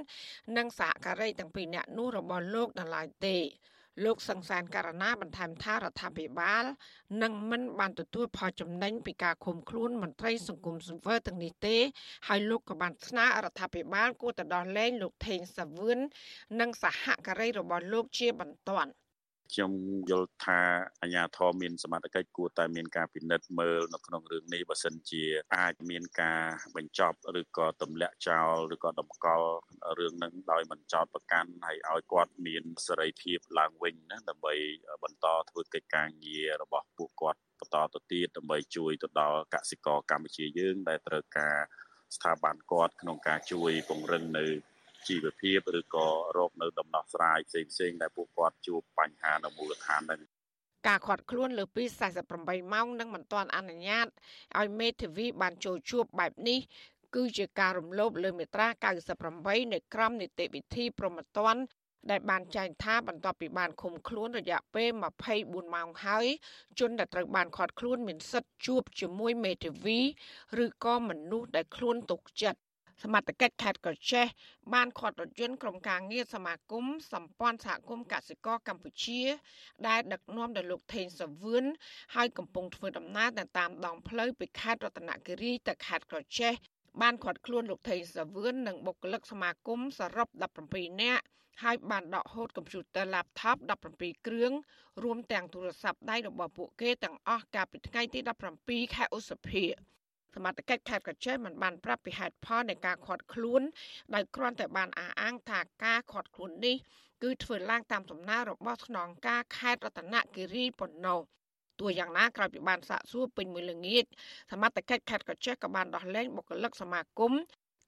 [0.56, 3.36] និងសហការីទាំងពីរនាក់នោះរបស់លោកនៅឡើយទេ
[4.04, 6.64] លោកសង្សានករណាបន្ថែមថារដ្ឋាភិបាល
[7.22, 11.76] នឹងមិនបានទទួលផលចំណេញពីការឃុំខ្លួនមន្ត្រីសង្គមសង្វើទាំងនេះទេ
[12.28, 15.98] ហើយលោកក៏បានស្នើរដ្ឋាភិបាលគួរទៅដោះលែងលោកថេងសាវឿន
[16.60, 18.90] និងសហការីរបស់លោកជាបន្ទាន់
[19.52, 19.72] ខ្ញុំ
[20.10, 20.60] យល់ថា
[21.02, 25.24] អាជ្ញាធរមានសមត្ថកិច្ចគួរតែមានការពិនិត្យមើលនៅក្នុងរឿងនេះបើសិនជា
[25.56, 26.42] អាចមានការ
[26.76, 29.50] បញ្ចប់ឬក៏ទម្លាក់ចោលឬក៏តម្កល់
[29.98, 34.54] រឿងនឹងដោយមិនចោទប្រកាន់ហើយឲ្យគាត់មានសេរីភាពឡើងវិញណាដើម្បី
[35.02, 41.56] បន្តធ្វើកិច្ចការងាររបស់ពួកគាត់បន្តទៅទៀតដើម្បីជួយទៅដល់កសិករកម្ពុជាយើងដែលត្រូវការ
[42.14, 44.46] ស្ថាប័នគាត់ក្នុងការជួយពង្រឹងនៅ
[45.08, 50.20] ជីវភាពឬក៏រកនៅដំណោះស្រាយផ្សេងផ្សេងដែលពួកគាត់ជួបបញ្ហានៅមូលដ្ឋានហ្នឹង
[50.86, 51.84] ការខាត់ខ្លួនលើពី
[52.28, 54.06] 48ម៉ោងនឹងមិនទាន់អនុញ្ញាត
[54.58, 56.60] ឲ្យមេធាវីបានចូលជួបបែបនេះ
[57.14, 58.68] គឺជាការរំលោភលើមាត្រា
[59.20, 61.56] 98នៃក្រមនីតិវិធីប្រមត្តន
[62.10, 64.90] ដែលបានចែងថាបន្ទាប់ពីបានឃុំខ្លួនរយៈពេល
[65.32, 66.26] 24ម៉ោងហើយ
[66.78, 69.98] ជនដែលត្រូវបានឃាត់ខ្លួនមានសិទ្ធិជួបជាមួយមេធាវី
[70.64, 72.60] ឬក៏មនុស្សដែលខ្លួនទុកចិត្ត
[73.02, 74.26] សមត្ថកិច្ចខេត្តកោះចេះ
[74.74, 79.22] បានខាត់រថយន្តក្រុមការងារសមាគមសម្ព័ន្ធសហគមន៍កសិករកម្ពុជា
[79.88, 81.64] ដែលដឹកនាំដោយលោកថេងសាវឿន
[82.14, 83.28] ហើយកំពុងធ្វើដំណើរ
[83.58, 86.52] តាមដងផ្លូវពីខេត្តរតនគិរីទៅខេត្តកោះចេះ
[87.02, 90.28] បានខាត់ខ្លួនលោកថេងសាវឿននិងបុគ្គលិកសមាគមសរុប
[90.66, 91.24] 17នាក់
[91.62, 93.56] ហើយបានដកហូតកុំព្យូទ័រ laptop
[93.92, 94.52] 17គ្រឿង
[95.02, 98.20] រួមទាំងទូរស័ព្ទដៃរបស់ពួកគេទាំងអស់កាលពីថ្ងៃទី
[98.58, 99.64] 17ខែឧសភា
[100.36, 103.62] សមត្ថកិច្ចខេត្តកោះចេះមិនបានប្រាប់ពីហេតុផលនៃការខាត់ខ្លួន
[104.14, 106.76] ដោយគ្រាន់តែបានអះអាងថាការខាត់ខ្លួននេះ
[107.22, 111.20] គឺធ្វើឡើងតាមសំណើរបស់ស្នងការខេត្តរតនគិរីប៉ុណ្ណោះ
[111.80, 114.04] ទោះយ៉ាងណាក្រោយពីបានសាកសួរពេញមួយល្ងាច
[114.52, 117.32] សមត្ថកិច្ចខេត្តកោះចេះក៏បានដោះលែងបុគ្គលិកសមាគម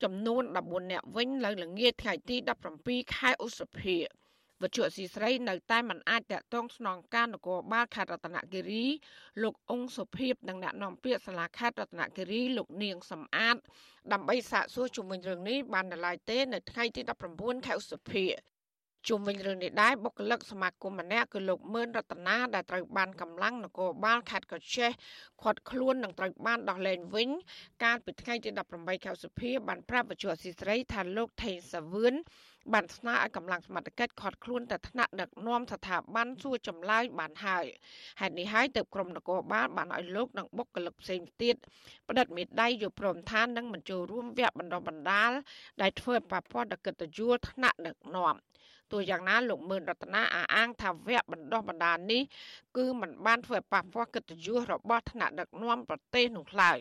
[0.02, 2.36] ចំនួន14នាក់វិញនៅល្ងាចថ្ងៃទី
[2.78, 3.96] 17ខែឧសភា
[4.62, 8.84] វត្ថុអសីស្រីនៅតែមិនអាចតាក់ទងស្នងការនគរបាលខេត្តរតនគិរី
[9.42, 13.56] លោកអង្គសុភីបនិងអ្នកនាំពាក្យសាលាខេត្តរតនគិរីលោកនាងសំអាត
[14.12, 17.02] ដើម្បីសាកសួរជុំវិញរឿងនេះបាននៅឡើយទេនៅថ្ងៃទី
[17.34, 18.24] 19ខែឧសភា
[19.06, 24.90] ជុំវិញរឿងនេះដែរបុគ្គលិកសមាគមម្នាក់គឺលោកមឿនរតនាដែលត្រូវបានកម្លាំងនគរបាលខេត្តកោះចេះ
[25.42, 27.28] ខាត់ខ្លួននិងត្រូវបានដោះលែងវិញ
[27.84, 32.14] កាលពីថ្ងៃទី18ខែសុភាបានប្រាប់វិទ្យុអស៊ីសេរីថាលោកថេងសាវឿន
[32.74, 37.66] បានស្នើឲ្យកម្លាំងសមត្ថកិច្ចខាត់ខ្លួនទៅថ្នាក់ដឹកនាំស្ថាប័នសួរចម្លើយបានហើយ
[38.20, 41.56] ហេតុនេះហើយទើបក្រុមនគរបាលបានឲ្យលោកនិងបុគ្គលិកផ្សេងទៀត
[42.08, 45.32] ផ្តិតមេដៃយកព្រមថានឹងមិនចូលរួមវគ្គបណ្ដុះបណ្ដាល
[45.82, 48.34] ដែលធ្វើឲ្យប៉ះពាល់ដល់កិត្តិយសថ្នាក់ដឹកនាំ
[48.92, 52.22] ទោះយ៉ាងណាលោកមឿនរតនាអះអាងថាវគ្គបណ្ដុះបណ្ដាលនេះ
[52.76, 56.78] គឺมันបានធ្វើឲ្យប៉ះពាល់កិត្តិយសរបស់ថ្នាក់ដឹកនាំប្រទេសនោះឡើយ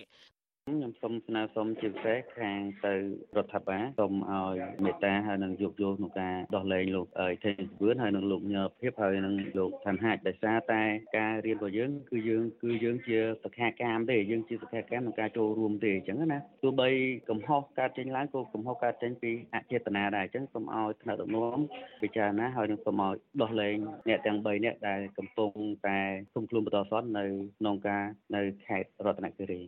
[0.67, 2.93] ខ្ញុំសូមស្នើសុំជាពិសេសខាងទៅ
[3.37, 7.07] រដ្ឋាភិបាលសូមឲ្យមេត្តាហើយនឹងយោគយល់ក្នុងការដោះលែងលោក
[7.45, 10.81] ថេងសវឿនហើយនឹងលោកញើភាពហើយនឹងលោកឋានហាជដោយសារតែ
[11.17, 16.89] ការរៀនរបស់យើងគឺយើងគឺយើងជាសខាកម្មទេយើងជាសខាកម្មក្នុងការចូលរួមទេអញ្ចឹងណាទោះបី
[17.29, 21.59] កំហុសកើតចេញឡើងក៏កំហុសកើតចេញពីអចេតនាដែរអញ្ចឹងសូមឲ្យថ្នាក់ដឹកនាំ
[22.01, 25.51] ពិចារណាហើយនឹងសូមឲ្យដោះលែងអ្នកទាំង3នាក់ដែលកំពុង
[25.87, 25.99] តែ
[26.35, 27.25] គុំខ្លួនបន្តសន្ននៅ
[27.59, 28.03] ក្នុងការ
[28.35, 29.63] នៅខេត្តរតនគិរី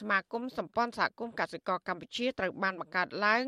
[0.00, 3.44] សមាគមសម្ព័ន្ធសហគមន៍កសិករកម្ពុជាត្រូវបានបង្កើតឡើង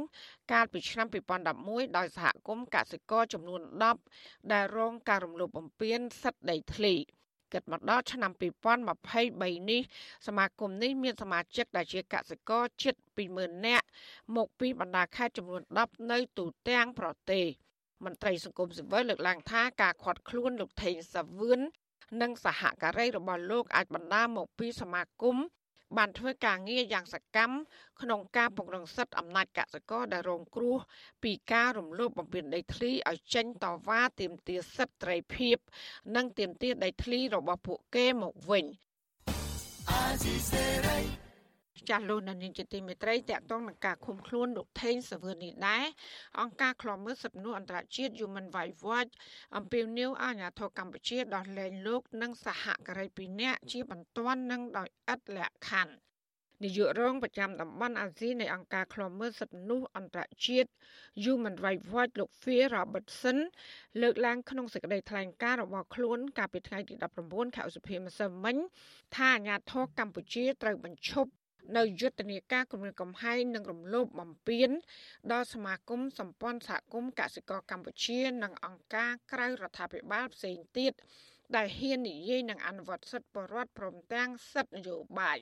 [0.52, 1.06] កាលពីឆ្នាំ
[1.52, 3.60] 2011ដោយសហគមន៍កសិករចំនួន
[4.06, 6.94] 10ដែលរងការរំលោភបំពានសិទ្ធិដីធ្លី
[7.52, 9.82] គិតមកដល់ឆ្នាំ2023នេះ
[10.26, 12.94] សមាគមនេះមានសមាជិកដែលជាកសិករជិត
[13.30, 13.86] 20000នាក់
[14.36, 17.46] មកពីបណ្ដាខេត្តចំនួន10នៅទូទាំងប្រទេស
[18.04, 21.60] មន្ត្រីសង្គមស៊ីវិលលើកឡើងថាការខាត់ខ្លួនលោកថេងសាវឿន
[22.22, 25.36] និងសហការីរបស់លោកអាចបណ្ដាលមកពីសមាគម
[25.96, 27.56] បានធ្វើការងារយ៉ាងសកម្ម
[28.00, 30.78] ក្នុងការពង្រឹងសិទ្ធិអំណាចកសិករដែលរងគ្រោះ
[31.22, 35.56] ពីការរំលោភបំពានដីធ្លីឲ្យចេញតវ៉ាទាមទារសិទ្ធិត្រីភាព
[36.16, 38.64] និងទាមទារដីធ្លីរបស់ពួកគេមកវិញ
[41.90, 45.86] ចាស់លោកនាងជាទីមេត្រីតកតងនឹងការឃុំខ្លួនលោកថេងសាវឿននេះដែរ
[46.40, 49.12] អង្គការឃ្លាំមើលសិទ្ធិមនុស្សអន្តរជាតិ Human Rights Watch
[49.56, 56.04] អំពាវនាវឲ្យអាជ្ញាធរកម្ពុជាដោះលែងលោក និងសហការីពីរនាក់ជាបន្ទាន់និងដោយឥតលក្ខខណ្ឌ
[56.62, 60.70] នាយករងប្រចាំតំបន់អាស៊ីនៃអង្គការឃ្លាំមើលសិទ្ធិមនុស្សអន្តរជាតិ
[61.24, 63.38] Human Rights Watch លោក Phil Robertson
[64.02, 66.94] លើកឡើងក្នុងសេចក្តីថ្លែងការណ៍របស់ខ្លួន កាលពីថ្ងៃទី
[67.26, 68.56] 19ខែឧសភាម្សិលមិញ
[69.16, 71.30] ថាអាញាធរកម្ពុជាត្រូវបញ្ឈប់
[71.76, 74.70] នៅយុទ្ធនាការគម្រាមកំហែងនិងរំលោភបំពាន
[75.32, 80.92] ដល់សមាគមសម្ព័ន្ធសហគមន៍កសិករកម្ពុជា និងអង្គការក្រៅរដ្ឋាភិបាលផ្សេងទៀត
[81.56, 85.38] ដែលហ៊ាននិយាយនឹងអនុវត្តសិទ្ធិបរិវត្តព្រមទាំងសិទ្ធិនយោបាយ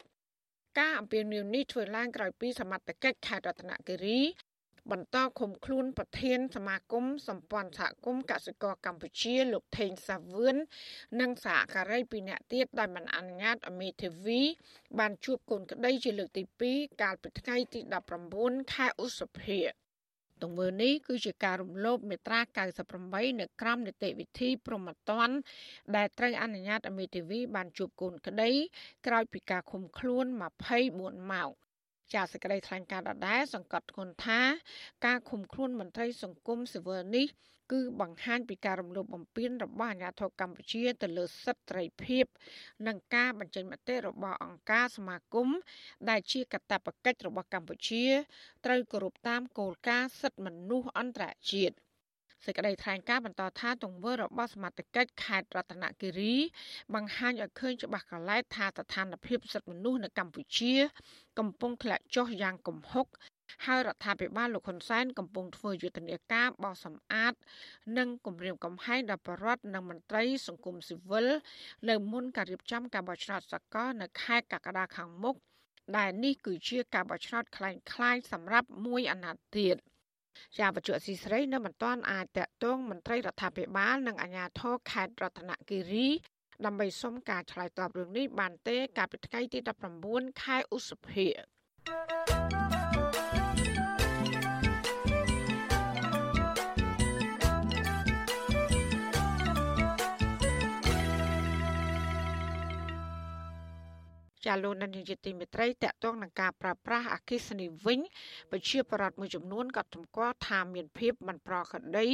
[0.79, 4.20] ការអំពាវនាវនេះធ្វើឡើងក្រោយពីសមត្ថកិច្ចខេត្តរតនគិរី
[4.91, 10.57] បន្តឃុំខ្លួនប្រធានសមាគមសម្ព័ន្ធសហគមន៍កសិករកម្ពុជាលោកថេងសាវឿន
[11.20, 14.41] និងសហការីពីរនាក់ទៀតដោយមិនអនុញ្ញាតឲ្យមេធាវី
[14.99, 17.80] បានជួបកូនក្តីជាលើកទី2កាលពីថ្ងៃទី
[18.28, 19.61] 19ខែឧសភា
[20.43, 22.41] ទង្វើនេះគឺជាការរំលោភមេត្រា
[22.91, 25.30] 98នៅក្រមនីតិវិធីប្រមត្តន
[25.97, 28.51] ដែលត្រូវអនុញ្ញាតឲ្យមេធាវីបានជួបកូនក្តី
[29.07, 30.24] ក្រោយពីការឃុំខ្លួន
[30.78, 31.51] 24ម៉ោង
[32.14, 34.40] ចាសសេចក្តីថ្លែងការណ៍ដដែលសង្កត់ធ្ងន់ថា
[35.06, 37.26] ការឃុំខ្លួនមន្ត្រីសង្គមស៊ីវិលនេះ
[37.72, 42.24] គឺបង្ហាញពីការរំលោភបំពានរបស់អាជ្ញាធរកម្ពុជាទៅលើសិទ្ធិត្រីភាព
[42.86, 45.48] និងការបញ្ចេញមតិរបស់អង្គការសមាគម
[46.10, 48.04] ដែលជាកាតព្វកិច្ចរបស់កម្ពុជា
[48.64, 51.74] ត្រូវគោរពតាមគោលការណ៍សិទ្ធិមនុស្សអន្តរជាតិ។
[52.45, 54.86] សេចក្តីថ្លែងការណ៍បន្តថាទង្វើរបស់សមាជិក
[55.24, 56.36] ខេត្តរតនគិរី
[56.95, 60.74] បង្ហាញឲ្យឃើញច្បាស់កលែតថាស្ថានភាពសិទ្ធិមនុស្សនៅកម្ពុជា
[61.39, 63.05] កំពុងធ្លាក់ចុះយ៉ាងគំហុក
[63.65, 67.34] ហើយរដ្ឋាភិបាលលោកហ៊ុនសែនកំពុងធ្វើយុទ្ធនាការបោសសម្អាត
[67.97, 71.28] និងគម្រាមកំហែងដល់ប្រជាពលរដ្ឋនិងមន្ត្រីសង្គមស៊ីវិល
[71.89, 75.36] នៅមុនការរៀបចំការបោះឆ្នោតសកលនៅខែកក្កដាខាងមុខ
[75.97, 79.78] ដែលនេះគឺជាការបោះឆ្នោតคล้ายៗសម្រាប់មួយអាណត្តិទៀត។
[80.59, 86.09] ជាបច្ចុប្បន្នស៊ីស្រីនៅមិនទាន់អាចតកតងមន្ត្រីរដ្ឋាភិបាលនិងអាជ្ញាធរខេត្តរតនគិរី
[86.66, 89.59] ដើម្បីសុំការឆ្លើយតបរឿងនេះបានទេកាលពីថ្ងៃទី
[90.01, 91.28] 19ខែឧសភា
[104.47, 108.01] ចាលោកនាយកទីមេត្រីតកតងនឹងការប្រើប្រាស់អគិសនីវិញ
[108.51, 112.09] ប្រជាប្រដ្ឋមួយចំនួនក៏ទំគាល់ថាមានភាពមិនប្រក្រតី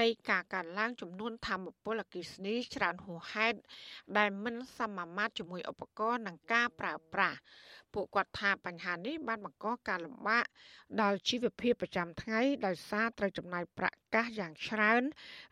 [0.00, 3.58] នៃការកើនឡើងចំនួនធម្មពលអគិសនីច្រើនហួសហេតុ
[4.16, 7.38] ដែលមិនសមាមាត្រជាមួយឧបករណ៍និងការប្រើប្រាស់
[7.94, 10.44] ពួកគាត់ថាបញ្ហានេះបានបង្កការលំបាក
[11.00, 15.02] ដល់ជីវភាពប្រចាំថ្ងៃដោយសារត្រូវចំណាយប្រាក់កាសយ៉ាងច្រើន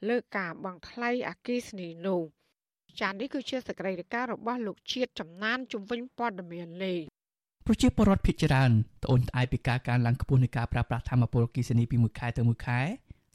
[0.08, 2.22] លើការបង់ថ្លៃអគិសនីនោះ។
[3.00, 6.94] ចាននេះគឺជាសកម្មភាពរបស់លោកជាតិចំណានជំវិញព័ត៌មានលេ
[7.66, 8.70] ប្រជាពលរដ្ឋភ ieck ច្រើន
[9.04, 12.80] ត្អូញត្អែពីការកើនឡើងខ្ពស់នៃការប្រើប្រាស់ធម្មពលអគ្គិសនីពីមួយខែទៅមួយខែ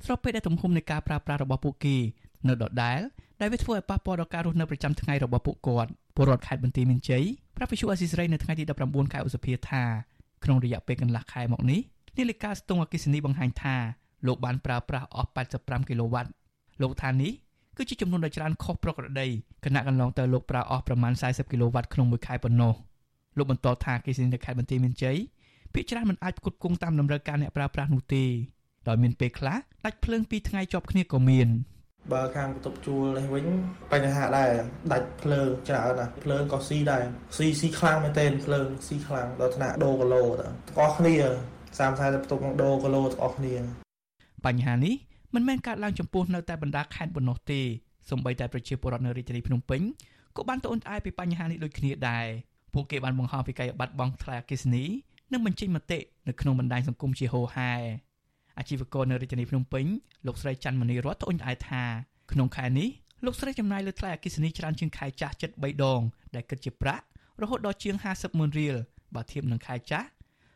[0.05, 1.97] ស្របពេលដែលទំហំនៃការប្រើប្រាស់របស់ពួកគេ
[2.47, 2.99] នៅដដែល
[3.41, 7.24] ដែលវាធ្វើឲ្យប៉ះពាល់ដល់ការរស់នៅប្រចាំថ្ងៃរបស់ពួកគាត់ពលរដ្ឋខេត្តបន្ទាយមានជ័យ
[7.57, 9.84] ប្រាប់វិសុអេស៊ីសរ៉ៃនៅថ្ងៃទី19ខែឧសភាថា
[10.43, 11.82] ក្នុងរយៈពេលកន្លះខែមកនេះ
[12.18, 13.76] នាឡិកាស្ទង់អគ្គិសនីបង្ហាញថា
[14.28, 15.30] លោកបានប្រើប្រាស់អស់
[15.60, 16.30] 85គីឡូវ៉ាត់
[16.82, 17.32] លោកថានេះ
[17.80, 19.27] គឺជាចំនួនដ៏ច្រើនខុសប្រក្រតី
[19.65, 22.73] គណៈកន្លងទៅលោកប្រើអស់ប្រមាណ40គីឡូវ៉ាត់ក្នុងមួយខែប៉ុណ្ណោះ
[23.38, 25.17] លោកបន្តថាគេស៊ីននៅខេត្តបន្ទាយមានជ័យ
[25.73, 28.23] ភាគច្រើនមិនអាចផ្គត់ផ្គង់តាមតម្រូវការអ្នកប្រើប្រាស់នោះទេ
[28.88, 31.49] ដោយមានពេលខ្លះដាច់ភ្លើងពីរថ្ងៃជាប់គ្នាក៏មាន
[32.13, 33.45] បើខាងបន្ទប់ជួលនេះវិញ
[33.91, 34.51] បញ្ហាដែរ
[34.93, 37.03] ដាច់ភ្លើងច្រើនណាស់ភ្លើងក៏ស៊ីដែរ
[37.38, 41.15] ស៊ីស៊ីខ្លាំងមែនទែនភ្លើងស៊ីខ្លាំងដល់ថ្នាក់ដូរគីឡូទាំងអស់គ្នា
[41.77, 43.53] 30 40បន្ទប់នឹងដូរគីឡូទាំងអស់គ្នា
[44.45, 44.95] បញ្ហានេះ
[45.34, 47.61] មិនមែនកើតឡើងចំពោះនៅតែបណ្ដាខេត្តប៉ុណ្ណោះទេ
[48.09, 49.82] សូម្បីតែប្រជាពលរដ្ឋនៅរាជធានីភ្នំពេញ
[50.36, 52.25] ក៏បានត្អូញត្អែពីបញ្ហានេះដូចគ្នាដែរ
[52.73, 54.84] ពួកគេបានបង្ហោះពីកាយបាត់បង់ថ្លៃអគ្គិសនី
[55.32, 57.71] និងបញ្ចេញមតិនៅក្នុងបណ្ដាញសង្គមជាហូរហែ
[58.57, 59.86] អាជីវករនៅរាជធានីភ្នំពេញ
[60.27, 61.84] លោកស្រីច័ន្ទមនីរតត្អូញត្អែថា
[62.32, 62.89] ក្នុងខែនេះ
[63.25, 66.01] លោកស្រីចំណាយលើថ្លៃអគ្គិសនីច្រើនជាងខែចាស់ជិត3ដង
[66.36, 67.05] ដែលគិតជាប្រាក់
[67.41, 68.75] រហូតដល់ជាង50ម៉ឺនរៀល
[69.15, 70.09] បើធៀបនឹងខែចាស់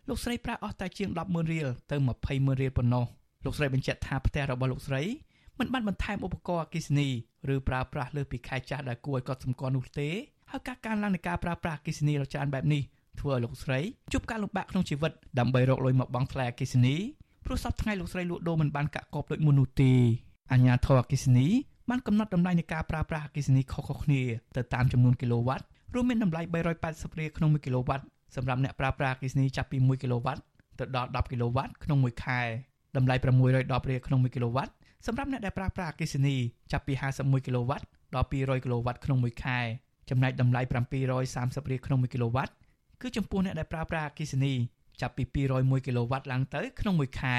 [0.07, 3.05] លោកស្រីប្រាក់អស់តែជាង10ម៉ឺនរៀលទៅ20ម៉ឺនរៀលប៉ុណ្ណោះ។
[3.45, 5.01] លោកស្រីបញ្ជាក់ថាផ្ទះរបស់លោកស្រី
[5.59, 7.07] មិនបានបន្ថែមឧបករណ៍អគ្គិសនី
[7.53, 10.09] ឬប្រើប្រាស់លើពីខែចាស់ដែលគួរឲ្យកត់សម្គាល់នោះទេ
[10.51, 12.81] ហើយការកើនឡើងនៃការប្រើប្រាស់អគ្គិសនីរច្រើនបែបនេះ
[13.19, 13.79] ធ្វើឲ្យលោកស្រី
[14.13, 16.95] ជួបការលំបាកក្នុងជីវិតដើម្បីរកលុយមកបង់ថ្លៃអគ្គិសនី
[17.45, 19.91] ព្រោះសប្តាហ៍ថ្ងៃលោកស្រីលក់ដូរមិនបានកាក់កបដូចមុននោះទេ
[20.53, 21.47] អញ្ញាធរអគ្គិសនី
[21.89, 24.21] បានកំណត់តម្លៃនៃការប្រើប្រាស់អគ្គិសនីខុសៗគ្នា
[24.55, 25.63] ទៅតាមចំនួនគីឡូវ៉ាត់
[25.93, 26.41] រួមមានតម្លៃ
[26.81, 28.03] 380រៀលក្នុង1គីឡូវ៉ាត់
[28.35, 30.41] សម្រាប់អ្នកប្រើប្រាស់អគ្គិសនីចាប់ពី1គីឡូវ៉ាត់
[30.79, 32.41] ទៅដល់10គីឡូវ៉ាត់ក្នុងមួយខែ
[32.95, 34.71] តម្លៃ610រៀលក្នុង1គីឡូវ៉ាត់
[35.07, 36.35] សម្រាប់អ្នកដែលប្រើប្រាស់អគ្គិសនី
[36.71, 37.85] ចាប់ពី51គីឡូវ៉ាត់
[38.15, 39.59] ដល់200គីឡូវ៉ាត់ក្នុងមួយខែ
[40.09, 40.61] ចំណែកតម្លៃ
[41.11, 42.53] 730រៀលក្នុង1គីឡូវ៉ាត់
[43.01, 44.53] គឺចំពោះអ្នកដែលប្រើប្រាស់អគ្គិសនី
[45.01, 45.23] ចាប់ពី
[45.55, 47.37] 201គីឡូវ៉ាត់ឡើងទៅក្នុងមួយខែ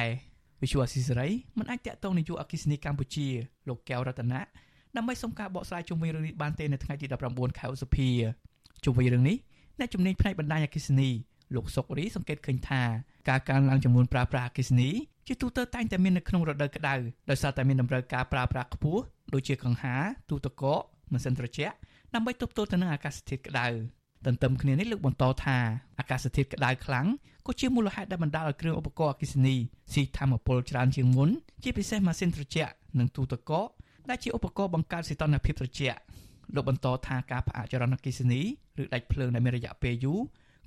[0.63, 1.29] វិសុវអស៊ីសេរី
[1.59, 3.29] មិនអាចតាក់ទងនាយកអគ្គិសនីកម្ពុជា
[3.69, 4.41] លោកកែវរតនា
[4.97, 8.09] ដើម្បីសុំការបកស្រាយជុំវិញរឿងនេះបានទេនៅថ្ងៃទី19ខែឧសភា
[8.85, 9.37] ជុំវិញរឿងនេះ
[9.79, 11.11] អ្នកជំនាញផ្នែកបណ្ដាញអគ្គិសនី
[11.55, 12.83] លោកសុករីសង្កេតឃើញថា
[13.29, 14.91] ការកើនឡើងចំនួនប្រើប្រាស់អគ្គិសនី
[15.27, 16.95] ជាទូទៅតែងតែមាននៅក្នុងរដូវក្តៅ
[17.31, 19.03] ដោយសារតែមានតម្រូវការប្រើប្រាស់ខ្ពស់
[19.35, 20.81] ដូចជាកង្ហារទូទឹកកក
[21.13, 21.75] ម៉ាស៊ីនត្រជាក់
[22.15, 23.67] ដើម្បីទប់ទល់ទៅនឹងអាកាសធាតុក្តៅ
[24.27, 25.57] ទន្ទឹមគ្នានេះលោកបន្តថា
[25.99, 27.07] អាកាសធាតុក្តៅខ្លាំង
[27.47, 29.57] ក៏ជាមូលហេតុដែលបណ្ដាលឲ្យគ្រឿងឧបករណ៍អគ្គិសនី
[29.93, 31.31] ស៊ីធម្មពលច្រើនជាងមុន
[31.63, 33.69] ជាពិសេសម៉ាស៊ីនត្រជាក់និងទូទឹកកក
[34.09, 35.99] ដែលជាឧបករណ៍បង្កើតសីតុណ្ហភាពត្រជាក់
[36.55, 38.41] លោកបន្តថាការផ្អាកចរន្តអគ្គិសនី
[38.83, 40.21] ឬដាច់ភ្លើងដែលមានរយៈពេលយូរ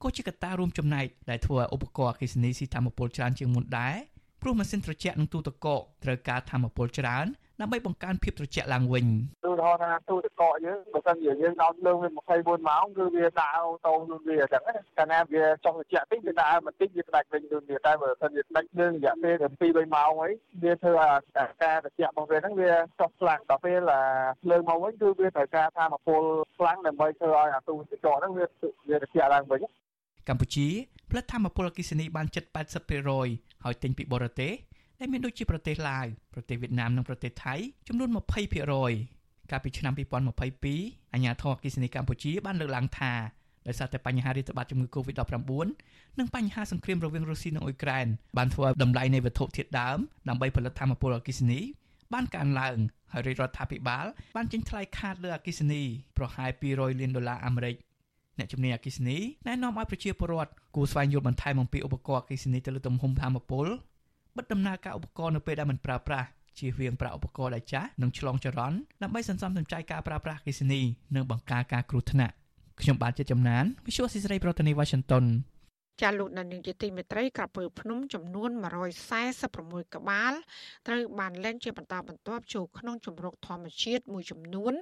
[0.04, 3.96] ក៏ជាកត្តារួមចំណែកដែលធ្វើឲ្យឧបករណ៍អគ្គិសនីស៊ីធម្មពលច្រើនជាងមុនដែរ
[4.42, 7.28] ព្រោះម៉ាស៊ីនត្រជាក់និងទូទឹកកកត្រូវការធម្មពលច្រើន
[7.62, 9.06] ដើម្បីបង្កើនភាពត្រជាក់ឡើងវិញ
[9.46, 12.08] ឧទាហរណ៍ថាទូទឹកកកយើងបើសិនជាយើងដោតលើវា
[12.38, 20.34] 24ម៉ោងគឺវាដើរអូតូខ្លួនវាអញ្ចឹងណាកាលណាវាចុះត្រជាក់តិចវាដើរបន្តិចវាផ្ដាច់វិញដូចវាតែបើសិនជាផ្ដាច់លើរយៈពេល2 3ម៉ោងហើយ
[20.64, 23.80] វាធ្វើឲ្យការត្រជាក់របស់វាហ្នឹងវាចុះខ្លាំងដល់ពេល
[24.50, 26.24] លើមកវិញគឺវាត្រូវការធម្មពល
[26.58, 28.46] ខ្លាំងដើម្បីធ្វើឲ្យអាទូទឹកកកហ្នឹងវា
[28.90, 29.62] វាត្រជាក់ឡើងវិញ
[30.30, 30.68] កម្ពុជា
[31.10, 32.44] ផលិតធម្មពលអគ្គិសនីបានជិត
[33.04, 34.54] 80%ហើយទិញពីបរទេស
[35.00, 37.56] ដែលមានដូចជាប្រទេសឡាវប្រទេសវៀតណាមនិងប្រទេសថៃ
[37.88, 43.14] ចំនួន20%កាលពីឆ្នាំ2022អាជ្ញាធរអគ្គិសនីកម្ពុជាបានលើកឡើងថា
[43.68, 45.68] ដោយសារតែបញ្ហារាតត្បាតជំងឺ Covid-19
[46.20, 48.08] និងបញ្ហាសង្គ្រាមរវាងរុស្ស៊ីនិងអ៊ុយក្រែន
[48.38, 49.98] បានធ្វើឲ្យតម្លៃនៃវត្ថុធាតុដើម
[50.30, 51.60] ដើម្បីផលិតធម្មពលអគ្គិសនី
[52.14, 52.78] បានកើនឡើង
[53.14, 54.06] ហើយរាជរដ្ឋាភិបាល
[54.36, 55.84] បានចេញថ្លៃខាតលើអគ្គិសនី
[56.18, 57.76] ប្រហែល200លានដុល្លារអាមេរិក
[58.38, 59.18] អ្នកជំនាញអគ្គិសនី
[59.48, 63.68] ណែនាំឲ្យប្រជាពលរដ្ឋគួរស្វែងយល់បន្ថែមអំពីឧបករណ៍អគ្គិសនីទៅលើទំហំធម្មពល
[64.38, 66.28] បិទដំណើរការឧបករណ៍នៅពេលដែលមិនប្រើប្រាស់
[66.60, 70.82] ជៀសវាងប្រាក់ឧបករណ៍ដែលចាស់និងឆ្លងចរន្តដើម្បីសន្សំសំចៃការប្រើប្រាស់អគ្គិសនី
[71.16, 72.34] និងបង្ការការគ្រោះថ្នាក់
[72.82, 75.26] ខ្ញុំបាទជាចំណាន Visual ស៊ីស្រីប្រធានាទី Washington
[76.02, 78.50] ចាលោកនានីជាទីមេត្រីក្រពើភ្នំចំនួន
[79.28, 80.34] 146ក្បាល
[80.88, 84.74] ត្រូវបានលែងជាបន្តបន្ទាប់ចូលក្នុងជំរកធម្មជាតិមួយចំនួន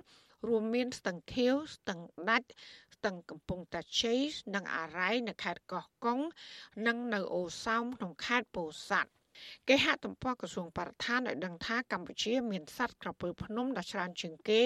[0.47, 1.99] រួមមានស្ទឹងខៀវស្ទឹង
[2.29, 2.47] ដាច់
[2.84, 4.19] ស្ទឹងកំពង់តាជ័យ
[4.55, 6.19] និងអារ៉ៃនៅខេត្តកោះកុង
[6.87, 9.11] និងនៅអូសោមក្នុងខេត្តពោធិ៍សាត់
[9.69, 14.63] គេហទំព័រក្រសួងបរិស្ថានឲ្យដឹងថាកម្ពុជាមានសត្វក្រពើភ្នំដ៏ច្រើនជាងគេ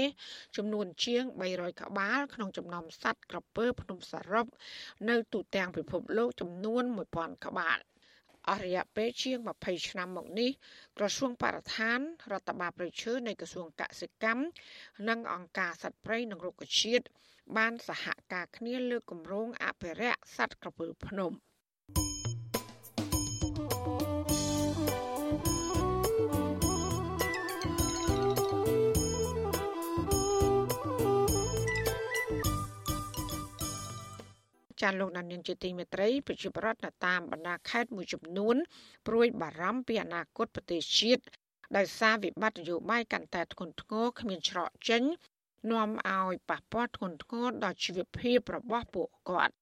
[0.58, 1.24] ចំនួនជាង
[1.54, 4.46] 300ក្បាលក្នុងចំណោមសត្វក្រពើភ្នំសរុប
[5.10, 6.84] នៅទូទាំងពិភពលោកចំនួន
[7.14, 7.80] 1000ក្បាល
[8.50, 10.52] អរិយាពេលជាង20ឆ្នាំមកនេះ
[10.98, 12.00] ក្រសួងបរិស្ថាន
[12.32, 14.44] រដ្ឋបាលប្រជើនៃក្រសួងកសិកម្ម
[15.10, 17.06] និងអង្គការសត្វព្រៃនិងរុក្ខជាតិ
[17.58, 21.34] បានសហការគ្នាលើកគម្រោងអភិរក្សសត្វក្រពើភ្នំ។
[34.82, 38.56] ចាលោកដានៀងជាទីមេត្រីប្រជាប្រដ្ឋនៅតាមបណ្ដាខេត្តមួយចំនួន
[39.08, 41.24] ព្រួយបារម្ភពីអនាគតប្រទេសជាតិ
[41.78, 45.04] ដោយសារវិបត្តិនយោបាយកាន់តែធ្ងន់ធ្ងរគ្មានច្រកចេញ
[45.72, 49.54] នាំឲ្យប៉ះពាល់ធ្ងន់ធ្ងរដល់ជីវភាពរបស់ពួកគាត់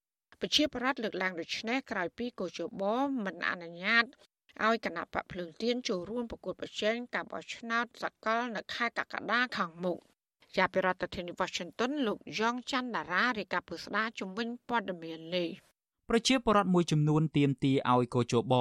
[0.41, 2.83] ប្រជាប្រដ្ឋលើកឡើងដូចនេះក្រោយពីកោជប
[3.25, 4.05] មិនអនុញ្ញាត
[4.65, 9.97] ឲ្យគណៈបកភ្លើងទៀនចូលរួមប្រកួតប្រជែងការបោះឆ្នោតសកលនៅខែកក្កដាខាងមុខ
[10.55, 15.49] ជាប្រធានាធិបតី Washington លោកយ៉ងច័ន្ទដារារាយការណ៍ពុស្ដាជំវិញព័ត៌មាននេះ
[16.09, 18.53] ប្រជាពលរដ្ឋមួយចំនួនទាមទារឲ្យកោជប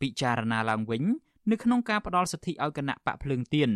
[0.00, 1.02] ពិចារណាឡើងវិញ
[1.50, 3.70] នៅក្នុងការផ្ដល់សិទ្ធិឲ្យគណៈបកភ្លើងទៀន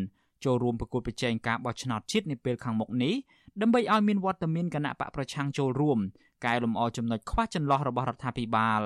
[0.45, 3.15] ចូលរួមប្រគល់ប្រជែងការបោះឆ្នោតជាតិនាពេលខាងមុខនេះ
[3.61, 5.99] ដើម្បីឲ្យមានវត្តមានគណៈបកប្រឆាំងចូលរួម
[6.45, 8.83] កែលម្អចំណុចខ្វះចន្លោះរបស់រដ្ឋាភិបាល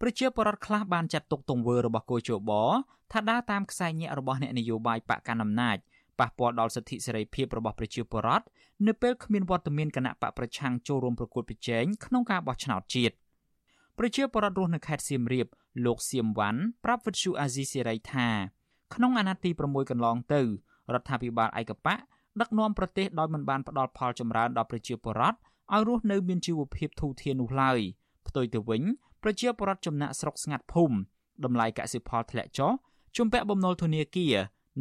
[0.00, 2.50] ប្រជាពលរដ្ឋខ្លះបានចាត់ទុកទង្វើរបស់កោជប
[3.12, 5.76] ថាដើរតាមខ្សែញាក់របស់អ្នកនយោបាយបកកណ្ដាលអំណាច
[6.18, 8.46] ប៉ះពាល់ដល់សិទ្ធិសេរីភាពរបស់ប្រជាពលរដ្ឋ
[8.86, 13.14] នៅពេលគ្មានវត្តមានគណៈបកប្រឆាំងចូលរួមប្រកួតប្រជែងក្នុងការបោះឆ្នោតជាតិ
[13.98, 15.46] ប្រជាពលរដ្ឋរស់នៅខេត្តសៀមរាប
[15.84, 18.28] លោកសៀមវ៉ាន់ប្រាប់វិទ្យុអាស៊ីសេរីថា
[18.94, 20.40] ក្នុងអាណត្តិទី6កន្លងទៅ
[20.94, 21.98] រដ្ឋាភិបាលឯកបក
[22.40, 25.36] ដឹកនាំប្រទេសដោយមិនបានផ្ដល់ផលចម្រើនដល់ប្រជាពលរដ្ឋ
[25.72, 27.78] ឲ្យរស់នៅមានជីវភាពធូរធាននោះឡើយ
[28.28, 28.82] ផ្ទុយទៅវិញ
[29.22, 30.96] ប្រជាពលរដ្ឋចំណាក់ស្រុកស្ងាត់ភូមិ
[31.44, 32.72] តម្លៃកសិផលធ្លាក់ចុះ
[33.16, 34.34] ជំពាក់បំណុលធនាគារ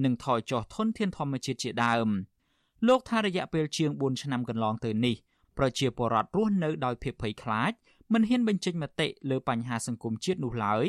[0.04, 2.08] និងថយចុះធនធានធម្មជាតិជាដើម
[2.88, 5.16] លោកថារយៈពេលជាង4ឆ្នាំកន្លងទៅនេះ
[5.58, 7.72] ប្រជាពលរដ្ឋរស់នៅដោយភាពភ័យខ្លាច
[8.14, 10.86] មិនហ៊ានបញ្ចេញមតិលើបញ្ហាសង្គមជាតិនោះឡើយ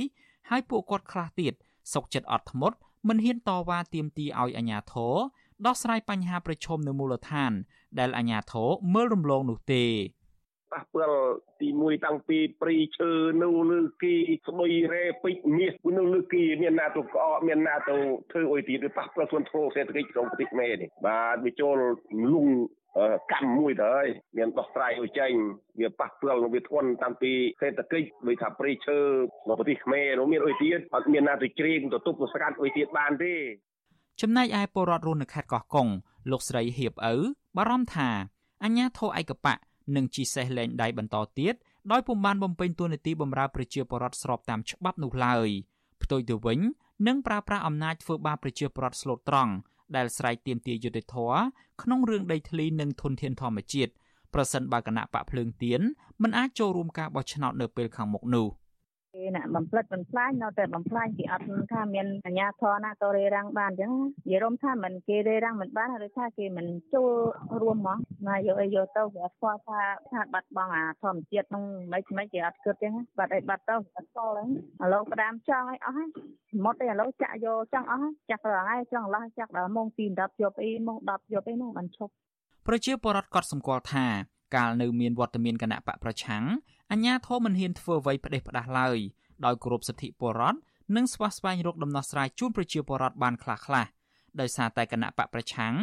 [0.50, 1.52] ហើយពួកគាត់ខ្លះទៀត
[1.92, 2.76] សុកចិត្តអត់ធ្មត់
[3.08, 5.14] មិនហ៊ានតវ៉ាទាមទារឲ្យអាជ្ញាធរ
[5.66, 7.52] ដោះស្រាយបញ្ហាប្រឈមនៅមូលដ្ឋាន
[7.98, 9.84] ដែលអាជ្ញាធរមើលរំលងនោះទេ
[10.72, 11.20] ប៉ះពាល់
[11.60, 13.10] ទី1តាំងពីព្រីឈើ
[13.42, 14.14] នៅលើគី
[14.46, 17.96] ស្បៃរ៉េពេជ្រមាសនៅលើគីមានណាទៅក្អកមានណាទៅ
[18.30, 21.76] ធ្វើអុយទៀតវាប៉ះពាល់ខ្លួនធោសេដ្ឋកិច្ចក្នុងប្រទេសខ្មែរនេះបាទវាចូល
[22.32, 22.46] លុង
[23.32, 25.32] កម្មមួយទៅហើយមានដោះស្រាយឲ្យចេញ
[25.80, 28.98] វាប៉ះពាល់នឹងវាធ្ងន់តាំងពីសេដ្ឋកិច្ចដូចថាព្រៃឈើ
[29.48, 33.34] នៅប្រទេសខ្មែរនោះមានអុយទៀតអត់មានណាទៅជ្រៀងទៅទប់ទៅស្កាត់អុយទៀតបានទេ
[34.20, 35.88] ចំណែកឯពលរដ្ឋរស់នៅខេត្តកោះកុង
[36.30, 37.14] លោកស្រីហៀបឪ
[37.56, 38.08] បារម្ភថា
[38.64, 39.54] អញ្ញាធរឯកបៈ
[39.96, 41.54] នឹងជីសេះលែងដៃបន្តទៀត
[41.92, 45.48] ដោយពុំបានបំពេញតួនាទីបម្រើប្រជាពលរដ្ឋស្របតាមច្បាប់នោះឡើយ
[46.02, 46.60] ផ្ទុយទៅវិញ
[47.06, 49.52] នឹងប្រើប្រាស់អំណាចធ្វើបាបប្រជាពលរដ្ឋស្លូតត្រង់
[49.96, 51.40] ដែលស្រែកទាមទារយុត្តិធម៌
[51.82, 53.92] ក្នុងរឿងដីធ្លីនិងធនធានធម្មជាតិ
[54.34, 55.80] ប្រសិនបើគណៈបកភ្លើងទៀន
[56.22, 58.46] មិនអាចចូលរួមការបោះឆ្នោតនៅពេលខាងមុខនោះ។
[59.14, 63.92] គេណាបំផ្លិចបំផ្លាញនៅតែបំផ្លាញគេអត់ថាមានអញ្ញាធរណាក៏រេរាំងបានអញ្ចឹង
[64.26, 67.10] និយាយរំថាមិនគេរេរាំងមិនបានឬថាគេមិនចូល
[67.62, 67.98] រួមហ្មង
[68.28, 69.80] ណាយកអីយកទៅគេអត់ស្គាល់ថា
[70.10, 74.48] ថាបាត់បង់អាធម្មជាតិក្នុងមិនមិនគេអត់គិតអញ្ចឹងបាត់អីបាត់ទៅអត់ស្គាល់ហ្នឹង
[74.82, 76.08] ឥឡូវផ្ដាំចង់ឲ្យអស់ហើយ
[76.64, 82.12] មុតឯឥឡូវចាក់យកចង់អស់ចាក់ដល់ហើយចង់ឡោះចាក់ដល់ម៉ោង2 10យកអីម៉ោង10យកអីនោះបានឈប់
[82.66, 84.06] ប្រជាពលរដ្ឋក៏សម្គាល់ថា
[84.56, 86.44] កាលនៅមានវត្តមានគណៈបកប្រឆាំង
[86.92, 88.98] អញ្ញាធមមិនហ៊ានធ្វើអ្វីផ្ដេសផ្ដាសឡើយ
[89.44, 90.58] ដោយគោរពសិទ្ធិពលរដ្ឋ
[90.96, 93.86] និងស្វះស្វែងរកដំណោះស្រាយជូនប្រជាពលរដ្ឋបានខ្លះខ្លះ
[94.40, 95.74] ដោយសារតែគណៈបកប្រឆាំង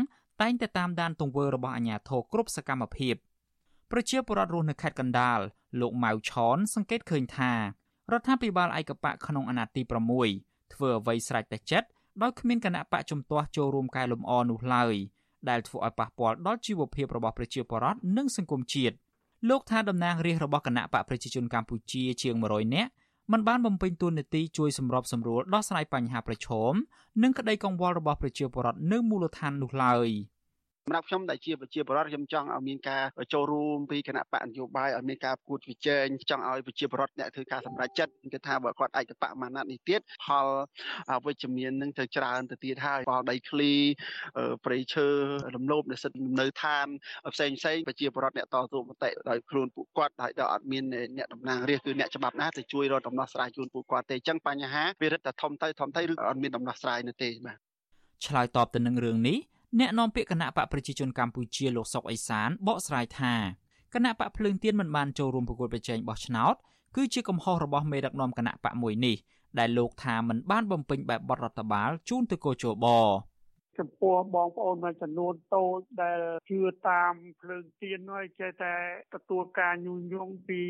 [0.42, 3.16] តែងតែតាមដានទង្វើរបស់អាជ្ញាធរគ្រប់សកម្មភាព
[3.92, 5.40] ប្រជាពលរដ្ឋរស់នៅខេត្តកណ្ដាល
[5.82, 7.60] លោកម៉ៅឆនសង្កេតឃើញថារ
[8.20, 9.82] ដ្ឋាភិបាលឯកបកក្នុងអាណត្តិទី
[10.28, 11.88] 6ធ្វើអ្វីស្រេចតែចិត្ត
[12.22, 14.96] ដោយគ្មានគណៈបកជំទាស់ចូលរួមកែលម្អនោះឡើយ
[15.50, 18.96] ដែលធ្វើឲ្យប៉ះពាល់ដល់ជីវភាពរបស់ប្រជាពលរដ្ឋនិងសង្គមជាតិ
[19.50, 22.92] លោកថាតំណាងរាស្ត្ររបស់គណៈបកប្រជាជនកម្ពុជាជាង100នាក់
[23.32, 26.74] មិនបានបំពេញតួនាទីជួយសម្របសម្រួលដោះស្រាយបញ្ហាប្រឈម
[27.24, 30.10] និងក្តីកង្វល់របស់ប្រជាពលរដ្ឋនៅមូលដ្ឋាននោះឡើយ។
[30.90, 40.48] សម្រាប់ខ្ញុំដែលជាប្រជាពលរដ្ឋខ្ញុំចង់ឲ្យមានការចូលរួមពីគណៈបកនយោបាយឲ្យមានការប្រកួតប្រជែងចង់ឲ្យប្រជាពលរដ្ឋអ្នកធ្វើការសម្រេចចិត្តគឺថាបើគាត់ឯកបកមាណនេះទៀតផល
[41.26, 43.74] វិជ្ជមាននឹងទៅច្រើនទៅទៀតហើយផលដីឃ្លី
[44.66, 45.08] ព្រៃឈើ
[45.56, 46.88] រំលោភនិស្សិតលំនៅឋាន
[47.34, 50.84] ផ្សេងផ្សេងប្រជាពលរដ្ឋអ្នកតស៊ូមតិដោយខ្លួនពួកគាត់ហើយដល់អត់មាន
[51.18, 57.58] អ្នកតំណាងរាស្ត្រគឺអ្នកច្បាប់ណាទៅជួយរកដំណោះស្រាយជូនពួកគាត់ទេអញ្ចឹងបញ្ហាវារឹតតែធំទៅធំទៅឬអត់មានដំណោះស្រាយនោះទេបាទ
[58.26, 59.38] ឆ្លើយតបទៅនឹងរឿងនេះ
[59.80, 63.34] អ្នកនាំពាក្យគណៈបកប្រជាជនកម្ពុជាលោកសុកអេសានបកស្រាយថា
[63.94, 66.56] គណៈបកភ្លើងទៀនមិនបានចូលរួមប្រគល់ប្រជែងបោះឆ្នោត
[66.96, 69.16] គឺជាកំហុសរបស់មេដឹកនាំគណៈបកមួយនេះ
[69.60, 72.86] ដែលលោកថាមិនបានបំពេញបែបបទរដ្ឋបាលជូនទៅកោជប
[73.80, 76.20] ចំពោះបងប្អូនមួយចំនួនតូចដែល
[76.50, 76.60] ជឿ
[76.90, 78.76] តាមភ្លើងទៀនហើយចេះតែ
[79.16, 80.62] ទទួលការញុះញង់ពី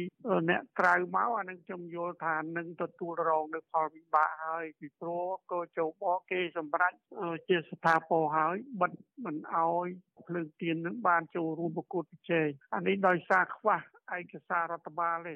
[0.49, 6.97] អ្នកក្រៅមកអានឹងខ្ញុំយល់ថានឹងទទួលរងនៅផលវិបាកហើយពីព្រោះក៏ជោបគេសម្រាប់
[7.47, 8.91] ជាស្ថាពរហើយបិទ
[9.25, 9.87] មិនអោយ
[10.27, 13.77] ភ្លើងទៀននឹងបានចូលរួមប្រកួតប្រជែងអានេះដោយសារខ្វះ
[14.17, 15.35] ឯកសាររដ្ឋបាលទេ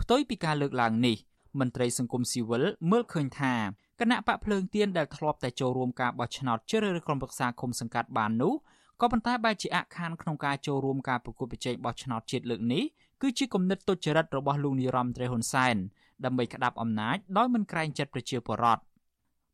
[0.00, 1.16] ផ្ទុយពីការលើកឡើងនេះ
[1.60, 3.54] មន្ត្រីសង្គមស៊ីវិលមើលឃើញថា
[4.00, 8.54] គណៈបកភ្លើងទៀនដែលធ្លាប់តែចូលរួមការបោះឆ្នោតជ្រើសរើសក្រុមប្រឹក្សាគុំសង្កាត់បាននោះ
[9.00, 12.84] ក៏ប៉ុន្តែបែរជាអខានក្នុងការចូលរួមការប្រគល់ប្រជែងបោះឆ្នោតជាតិលើកនេះ
[13.22, 15.76] គឺជាគំនិតទុច្ចរិតរបស់លោកនាយរដ្ឋមន្ត្រីហ៊ុនសែន
[16.24, 18.82] ដើម្បីក្តាប់អំណាចដោយមិនក្រែងចិត្តប្រជាពលរដ្ឋ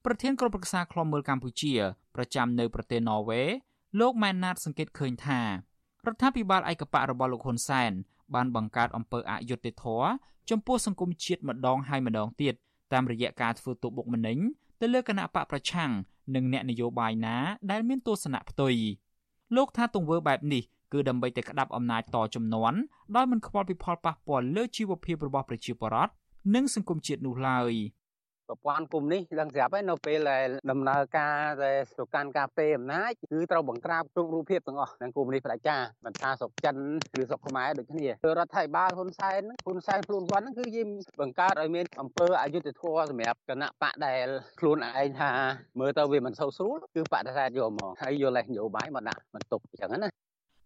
[0.05, 1.73] ប្រធានក្រុមប្រឹក្សាឃ្លាំមើលកម្ពុជា
[2.17, 3.43] ប្រចាំនៅប្រទេសន័រវេ
[4.01, 5.49] លោកម៉ែនណាតសង្កេតឃើញថារ
[6.15, 7.93] ដ្ឋាភិបាលឯកបៈរបស់លោកហ៊ុនសែន
[8.35, 10.09] បានបង្កើតអំពើអយុត្តិធម៌
[10.51, 12.55] ចំពោះសង្គមជាតិម្ដងហើយម្ដងទៀត
[12.93, 14.39] តាមរយៈការធ្វើទុកបុកម្នេញ
[14.81, 15.91] ទៅលើគណៈបកប្រឆាំង
[16.35, 17.37] និងអ្នកនយោបាយណា
[17.71, 18.75] ដែលមានទស្សនៈផ្ទុយ
[19.57, 20.63] លោកថាទង្វើបែបនេះ
[20.93, 22.73] គឺដើម្បីតែក្តាប់អំណាចតចំនួន
[23.17, 26.13] ដោយមិនខ្វល់ពីផលប៉ះពាល់លើជីវភាពរបស់ប្រជាពលរដ្ឋ
[26.55, 27.73] និងសង្គមជាតិនោះឡើយ
[28.49, 36.77] ប្រព័ន្ធគុំនេះដឹងស្រាប់ហើយនៅពេលដែលដំណើរការដែលទៅកាន់ការពេអំណាចគឺត្រូវបង្ក្រាបគ្រប់រូបភាពទាំងអស់ទាំងគុំនេះផ្ដាច់ការមិនថាស្រុកចិន
[37.21, 38.11] ឬស្រុកខ្មែរដូចគ្នារ
[38.47, 40.89] ដ្ឋាភិបាលហ៊ុនសែនហ៊ុនសែនខ្លួនគាត់ហ្នឹងគឺយាម
[41.21, 44.27] បង្កើតឲ្យមានអំពើអយុត្តិធម៌សម្រាប់គណៈបកដែល
[44.61, 45.31] ខ្លួនឯងថា
[45.81, 50.11] មើលទៅវាមិនសូវស្រួលគឺបដិសេធយកមកហើយយកលេសនយោបាយមកដាក់បន្ទប់អញ្ចឹងណា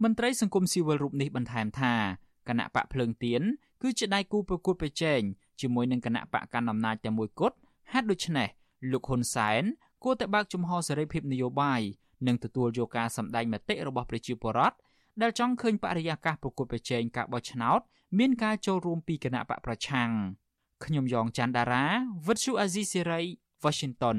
[0.05, 1.95] មន្ត្រីសង្គមស៊ីវិលរូបនេះបន្ថែមថា
[2.49, 3.43] គណៈបកភ្លើងទៀន
[3.83, 5.21] គឺជាដៃគូប្រកួតប្រជែង
[5.61, 7.57] ជាមួយនឹងគណៈបកកណ្ដាលអំណាចតែមួយគត់
[7.93, 8.49] ហេតុដូច្នេះ
[8.91, 9.63] លោកហ៊ុនសែន
[10.05, 11.81] គួរតែបើកចំហសេរីភាពនយោបាយ
[12.27, 14.77] និងទទួលយកការសម្ដែងមតិរបស់ប្រជាពលរដ្ឋ
[15.23, 17.81] ដែលចង់ឃើញបរិយាកាសប្រកួតប្រជែងការបោះឆ្នោត
[18.19, 20.11] មានការចូលរួមពីគណៈបកប្រឆាំង
[20.85, 21.85] ខ្ញុំយ៉ងច័ន្ទដារា
[22.27, 23.21] វិទ្យុអាស៊ីសេរី
[23.65, 24.19] Washington